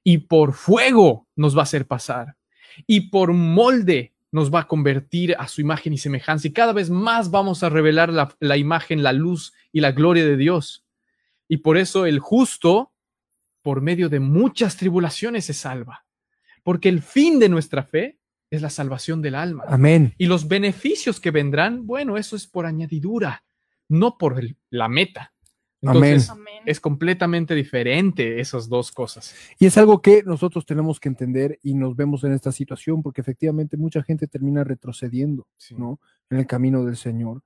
[0.03, 2.35] Y por fuego nos va a hacer pasar.
[2.85, 6.49] Y por molde nos va a convertir a su imagen y semejanza.
[6.49, 10.25] Y cada vez más vamos a revelar la, la imagen, la luz y la gloria
[10.25, 10.85] de Dios.
[11.47, 12.91] Y por eso el justo,
[13.61, 16.05] por medio de muchas tribulaciones, se salva.
[16.63, 18.19] Porque el fin de nuestra fe
[18.49, 19.63] es la salvación del alma.
[19.69, 20.13] Amén.
[20.17, 23.45] Y los beneficios que vendrán, bueno, eso es por añadidura,
[23.87, 25.33] no por la meta.
[25.85, 26.53] Entonces, Amén.
[26.65, 29.35] es completamente diferente esas dos cosas.
[29.59, 33.21] Y es algo que nosotros tenemos que entender y nos vemos en esta situación porque
[33.21, 35.99] efectivamente mucha gente termina retrocediendo, ¿no?
[36.29, 37.43] En el camino del Señor.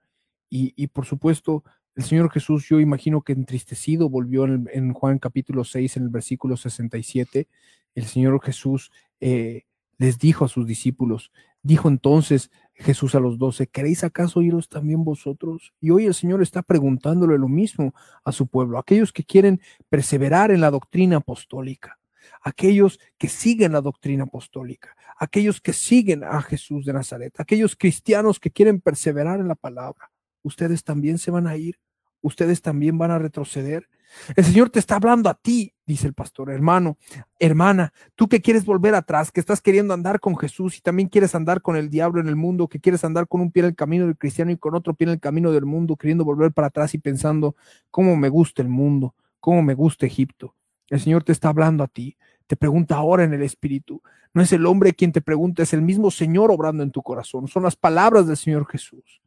[0.50, 1.64] Y, por supuesto,
[1.96, 6.58] el Señor Jesús, yo imagino que entristecido volvió en, Juan capítulo 6, en el versículo
[6.58, 7.48] 67.
[7.94, 9.66] El Señor Jesús eh,
[9.98, 11.32] les dijo a sus discípulos.
[11.62, 15.74] Dijo entonces Jesús a los doce, ¿queréis acaso iros también vosotros?
[15.82, 19.60] Y hoy el Señor está preguntándole lo mismo a su pueblo, aquellos que quieren
[19.90, 22.00] perseverar en la doctrina apostólica,
[22.42, 28.40] aquellos que siguen la doctrina apostólica, aquellos que siguen a Jesús de Nazaret, aquellos cristianos
[28.40, 30.10] que quieren perseverar en la palabra.
[30.42, 31.78] Ustedes también se van a ir,
[32.22, 33.88] ustedes también van a retroceder.
[34.36, 36.98] El Señor te está hablando a ti, dice el pastor, hermano,
[37.38, 41.36] hermana, tú que quieres volver atrás, que estás queriendo andar con Jesús y también quieres
[41.36, 43.76] andar con el diablo en el mundo, que quieres andar con un pie en el
[43.76, 46.68] camino del cristiano y con otro pie en el camino del mundo, queriendo volver para
[46.68, 47.56] atrás y pensando,
[47.92, 49.16] ¿cómo me gusta el mundo?
[49.40, 50.56] ¿Cómo me gusta Egipto?
[50.90, 52.18] El Señor te está hablando a ti,
[52.48, 54.02] te pregunta ahora en el Espíritu.
[54.34, 57.48] No es el hombre quien te pregunta, es el mismo Señor obrando en tu corazón.
[57.48, 59.22] Son las palabras del Señor Jesús.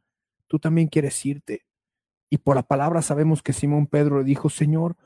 [0.47, 1.65] Tú también quieres irte.
[2.33, 4.97] Y por la palabra sabemos que Simón Pedro le dijo, Señor,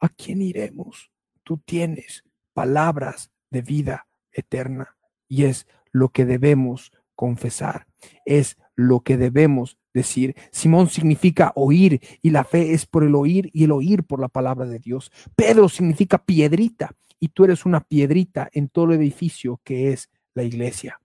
[0.00, 1.10] ¿a quién iremos?
[1.42, 2.24] Tú tienes
[2.54, 4.96] palabras de vida eterna
[5.28, 7.86] y es lo que debemos confesar,
[8.24, 10.34] es lo que debemos decir.
[10.52, 14.28] Simón significa oír y la fe es por el oír y el oír por la
[14.28, 15.12] palabra de Dios.
[15.36, 20.44] Pedro significa piedrita y tú eres una piedrita en todo el edificio que es la
[20.44, 20.98] iglesia.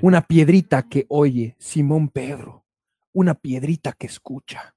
[0.00, 2.61] Una piedrita que oye Simón Pedro
[3.12, 4.74] una piedrita que escucha.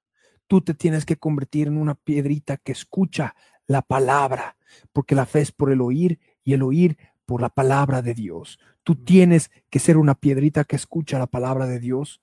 [0.47, 3.35] Tú te tienes que convertir en una piedrita que escucha
[3.67, 4.57] la palabra,
[4.93, 8.59] porque la fe es por el oír y el oír por la palabra de Dios.
[8.83, 12.21] Tú tienes que ser una piedrita que escucha la palabra de Dios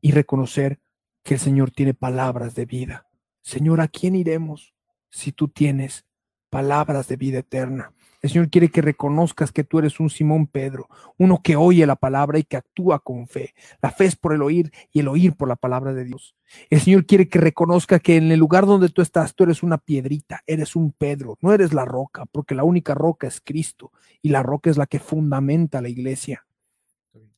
[0.00, 0.80] y reconocer
[1.22, 3.06] que el Señor tiene palabras de vida.
[3.42, 4.74] Señor, ¿a quién iremos?
[5.10, 6.04] si tú tienes
[6.50, 7.92] palabras de vida eterna.
[8.20, 10.88] El Señor quiere que reconozcas que tú eres un Simón Pedro,
[11.18, 13.54] uno que oye la palabra y que actúa con fe.
[13.80, 16.34] La fe es por el oír y el oír por la palabra de Dios.
[16.68, 19.78] El Señor quiere que reconozca que en el lugar donde tú estás, tú eres una
[19.78, 24.30] piedrita, eres un Pedro, no eres la roca, porque la única roca es Cristo y
[24.30, 26.44] la roca es la que fundamenta la iglesia.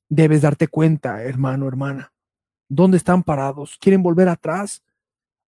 [0.09, 2.13] Debes darte cuenta, hermano, hermana.
[2.69, 3.77] ¿Dónde están parados?
[3.81, 4.83] ¿Quieren volver atrás?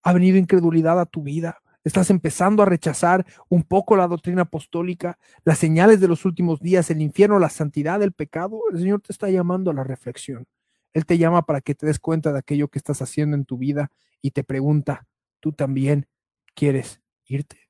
[0.04, 1.62] ¿Ha venido incredulidad a tu vida?
[1.84, 6.90] Estás empezando a rechazar un poco la doctrina apostólica, las señales de los últimos días,
[6.92, 10.48] el infierno, la santidad, el pecado, el Señor te está llamando a la reflexión.
[10.94, 13.58] Él te llama para que te des cuenta de aquello que estás haciendo en tu
[13.58, 13.92] vida
[14.22, 15.08] y te pregunta,
[15.40, 16.08] ¿tú también
[16.54, 17.70] quieres irte?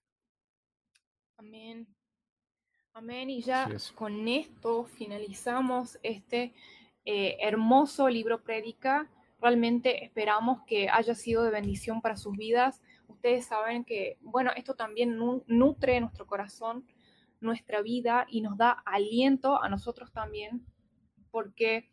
[1.37, 1.87] Amén.
[2.93, 3.29] Amén.
[3.29, 6.53] Y ya con esto finalizamos este
[7.05, 9.07] eh, hermoso libro prédica.
[9.39, 12.81] Realmente esperamos que haya sido de bendición para sus vidas
[13.21, 15.15] ustedes saben que, bueno, esto también
[15.45, 16.87] nutre nuestro corazón,
[17.39, 20.65] nuestra vida y nos da aliento a nosotros también,
[21.29, 21.87] porque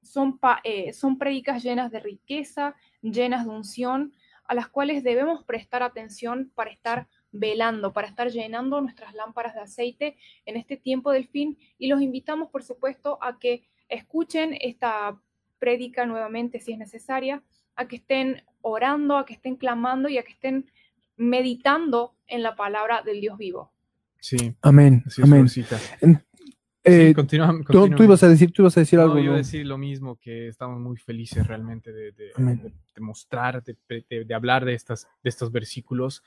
[0.00, 5.82] son, eh, son predicas llenas de riqueza, llenas de unción, a las cuales debemos prestar
[5.82, 10.16] atención para estar velando, para estar llenando nuestras lámparas de aceite
[10.46, 11.58] en este tiempo del fin.
[11.76, 15.20] Y los invitamos, por supuesto, a que escuchen esta
[15.58, 17.44] prédica nuevamente si es necesaria,
[17.76, 20.70] a que estén orando, a que estén clamando y a que estén
[21.16, 23.72] meditando en la palabra del Dios vivo.
[24.20, 24.54] Sí.
[24.62, 25.04] Amén.
[25.22, 25.46] amén.
[26.82, 27.14] Eh,
[27.68, 29.16] Tú, ibas a decir, tú ibas a decir algo.
[29.16, 34.34] Yo iba a decir lo mismo, que estamos muy felices realmente de, de, mostrar, de,
[34.34, 36.24] hablar de, estas, de estos versículos,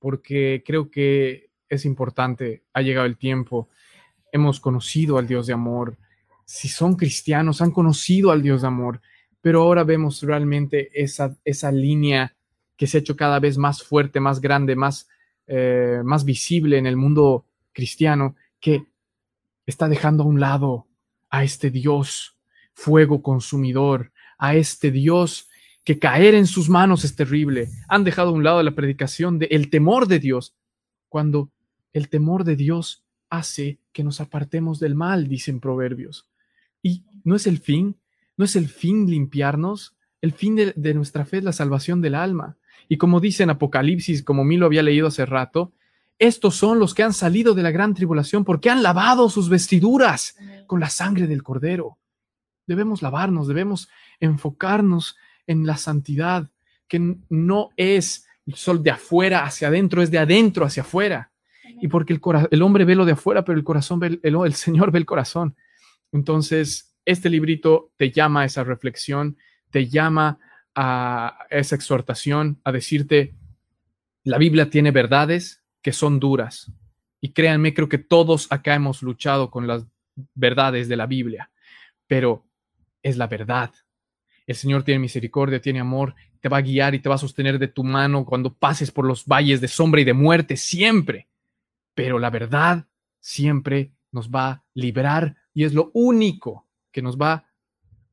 [0.00, 3.68] porque creo que es importante, ha llegado el tiempo,
[4.32, 5.96] hemos conocido al Dios de amor,
[6.44, 9.00] si son cristianos, han conocido al Dios de amor,
[9.42, 12.34] pero ahora vemos realmente esa, esa línea
[12.76, 15.08] que se ha hecho cada vez más fuerte, más grande, más,
[15.46, 18.86] eh, más visible en el mundo cristiano, que
[19.66, 20.86] está dejando a un lado
[21.28, 22.36] a este Dios
[22.72, 25.48] fuego consumidor, a este Dios
[25.84, 27.68] que caer en sus manos es terrible.
[27.88, 30.54] Han dejado a un lado la predicación del el temor de Dios,
[31.08, 31.50] cuando
[31.92, 36.28] el temor de Dios hace que nos apartemos del mal, dicen proverbios.
[36.82, 37.96] Y no es el fin,
[38.36, 42.56] no es el fin limpiarnos, el fin de, nuestra fe es la salvación del alma.
[42.88, 45.72] Y como dice en Apocalipsis, como Milo había leído hace rato,
[46.18, 50.36] estos son los que han salido de la gran tribulación porque han lavado sus vestiduras
[50.66, 51.98] con la sangre del cordero.
[52.66, 53.88] Debemos lavarnos, debemos
[54.20, 55.16] enfocarnos
[55.48, 56.48] en la santidad,
[56.86, 61.32] que no es el sol de afuera hacia adentro, es de adentro hacia afuera.
[61.80, 64.54] Y porque el, el hombre ve lo de afuera, pero el corazón ve el, el
[64.54, 65.56] Señor ve el corazón.
[66.12, 69.36] Entonces, este librito te llama a esa reflexión,
[69.70, 70.38] te llama
[70.74, 73.34] a esa exhortación, a decirte,
[74.24, 76.72] la Biblia tiene verdades que son duras.
[77.20, 79.86] Y créanme, creo que todos acá hemos luchado con las
[80.34, 81.50] verdades de la Biblia,
[82.06, 82.46] pero
[83.02, 83.72] es la verdad.
[84.46, 87.58] El Señor tiene misericordia, tiene amor, te va a guiar y te va a sostener
[87.58, 91.28] de tu mano cuando pases por los valles de sombra y de muerte, siempre.
[91.94, 92.86] Pero la verdad
[93.20, 97.46] siempre nos va a librar y es lo único que nos va,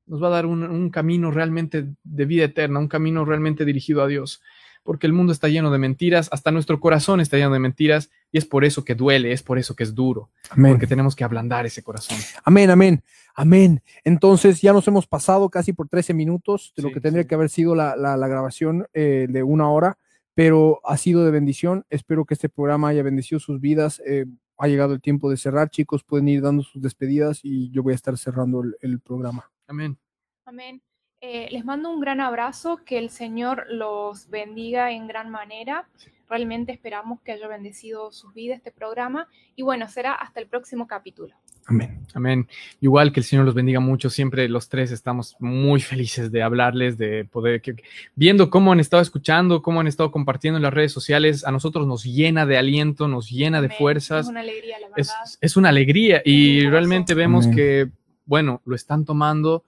[0.05, 4.07] nos va a dar un, camino realmente de vida eterna, un camino realmente dirigido a
[4.07, 4.41] Dios.
[4.83, 8.37] Porque el mundo está lleno de mentiras, hasta nuestro corazón está lleno de mentiras, y
[8.37, 10.31] es por eso que duele, es por eso que es duro.
[10.55, 12.17] Porque tenemos que ablandar ese corazón.
[12.43, 13.03] Amén, amén,
[13.35, 13.83] amén.
[14.03, 17.49] Entonces ya nos hemos pasado casi por 13 minutos de lo que tendría que haber
[17.49, 17.95] sido la,
[18.27, 19.99] grabación eh, de una hora,
[20.33, 21.85] pero ha sido de bendición.
[21.89, 24.01] Espero que este programa haya bendecido sus vidas.
[24.07, 24.25] Eh,
[24.59, 27.93] ha llegado el tiempo de cerrar, chicos, pueden ir dando sus despedidas y yo voy
[27.93, 29.49] a estar cerrando el, programa.
[29.67, 29.97] Amén.
[30.45, 30.81] Amén.
[31.21, 35.87] Eh, les mando un gran abrazo, que el Señor los bendiga en gran manera.
[36.27, 40.87] Realmente esperamos que haya bendecido sus vidas este programa y bueno, será hasta el próximo
[40.87, 41.35] capítulo.
[41.65, 41.99] Amén.
[42.13, 42.47] Amén.
[42.81, 44.09] Igual que el Señor los bendiga mucho.
[44.09, 47.75] Siempre los tres estamos muy felices de hablarles, de poder, que,
[48.15, 51.45] viendo cómo han estado escuchando, cómo han estado compartiendo en las redes sociales.
[51.45, 54.25] A nosotros nos llena de aliento, nos llena de fuerzas.
[54.25, 55.15] Es una alegría, la verdad.
[55.41, 57.89] Es, una alegría y realmente vemos que,
[58.25, 59.63] bueno, lo están tomando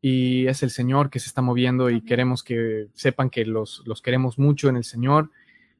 [0.00, 4.02] y es el Señor que se está moviendo y queremos que sepan que los, los
[4.02, 5.30] queremos mucho en el Señor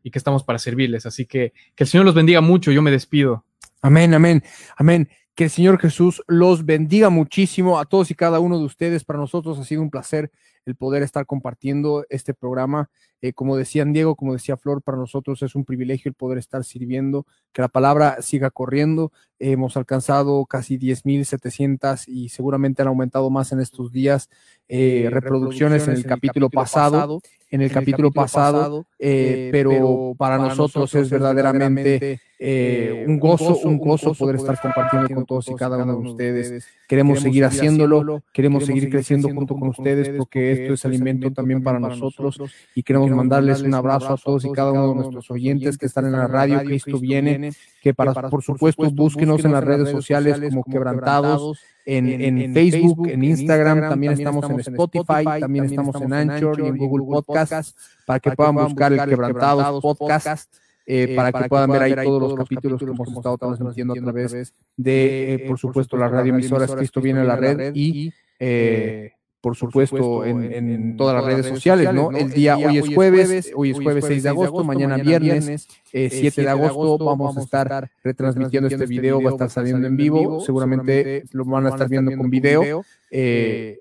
[0.02, 1.06] y que estamos para servirles.
[1.06, 2.70] Así que que el Señor los bendiga mucho.
[2.72, 3.44] Yo me despido.
[3.84, 4.44] Amén, amén,
[4.76, 5.08] amén.
[5.34, 9.02] Que el Señor Jesús los bendiga muchísimo a todos y cada uno de ustedes.
[9.02, 10.30] Para nosotros ha sido un placer
[10.64, 12.90] el poder estar compartiendo este programa.
[13.20, 16.62] Eh, como decían Diego, como decía Flor, para nosotros es un privilegio el poder estar
[16.62, 19.10] sirviendo, que la palabra siga corriendo.
[19.40, 24.30] hemos alcanzado casi 10.700 y seguramente han aumentado más en estos días
[24.68, 27.20] eh, reproducciones en el capítulo pasado
[27.52, 34.14] en el, capítulo, pasado, eh, pero para, nosotros, es verdaderamente eh, un gozo, un gozo
[34.14, 36.66] poder estar compartiendo con todos y cada uno de ustedes.
[36.88, 41.78] Queremos seguir haciéndolo, queremos seguir creciendo junto con ustedes porque esto es alimento también para
[41.78, 42.40] nosotros
[42.74, 46.06] y queremos mandarles un abrazo a todos y cada uno de nuestros oyentes que están
[46.06, 50.64] en la radio Cristo viene, que para, por supuesto búsquenos en las redes sociales como
[50.64, 56.76] quebrantados en, Facebook, en Instagram, también estamos en Spotify, también estamos en Anchor y en
[56.76, 60.61] Google Podcast para que puedan buscar el Quebrantados Podcast.
[60.86, 64.54] Eh, para que puedan ver ahí todos los capítulos que hemos estado transmitiendo a través
[64.76, 70.24] de, eh, por supuesto, las radioemisoras Cristo viene a la red y eh, por supuesto,
[70.24, 72.12] en, todas las redes sociales, ¿no?
[72.12, 76.44] El día, hoy es jueves, hoy es jueves 6 de agosto, mañana viernes 7 eh,
[76.44, 80.40] de agosto vamos a estar retransmitiendo este, este video, va a estar saliendo en vivo,
[80.40, 83.80] seguramente lo van a estar viendo con video eh,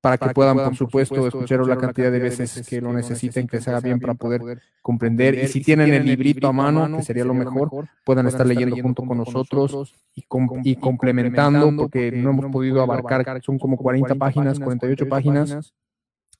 [0.00, 3.60] para para que puedan, por supuesto, escucharlo la cantidad de veces que lo necesiten, que
[3.60, 5.34] sea bien para poder comprender.
[5.34, 9.02] Y si tienen el librito a mano, que sería lo mejor, puedan estar leyendo junto
[9.04, 15.74] con nosotros y, complementando, porque no hemos podido abarcar, son como 40 páginas, 48 páginas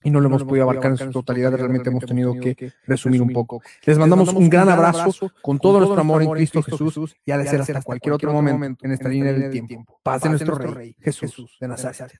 [0.03, 3.33] y no lo hemos podido abarcar en su totalidad, realmente hemos tenido que resumir un
[3.33, 3.61] poco.
[3.85, 7.47] Les mandamos un gran abrazo con todo nuestro amor en Cristo Jesús y ha de
[7.47, 9.99] ser hasta cualquier otro momento en esta línea del tiempo.
[10.03, 12.19] Paz de nuestro Rey, Jesús de Nazaret.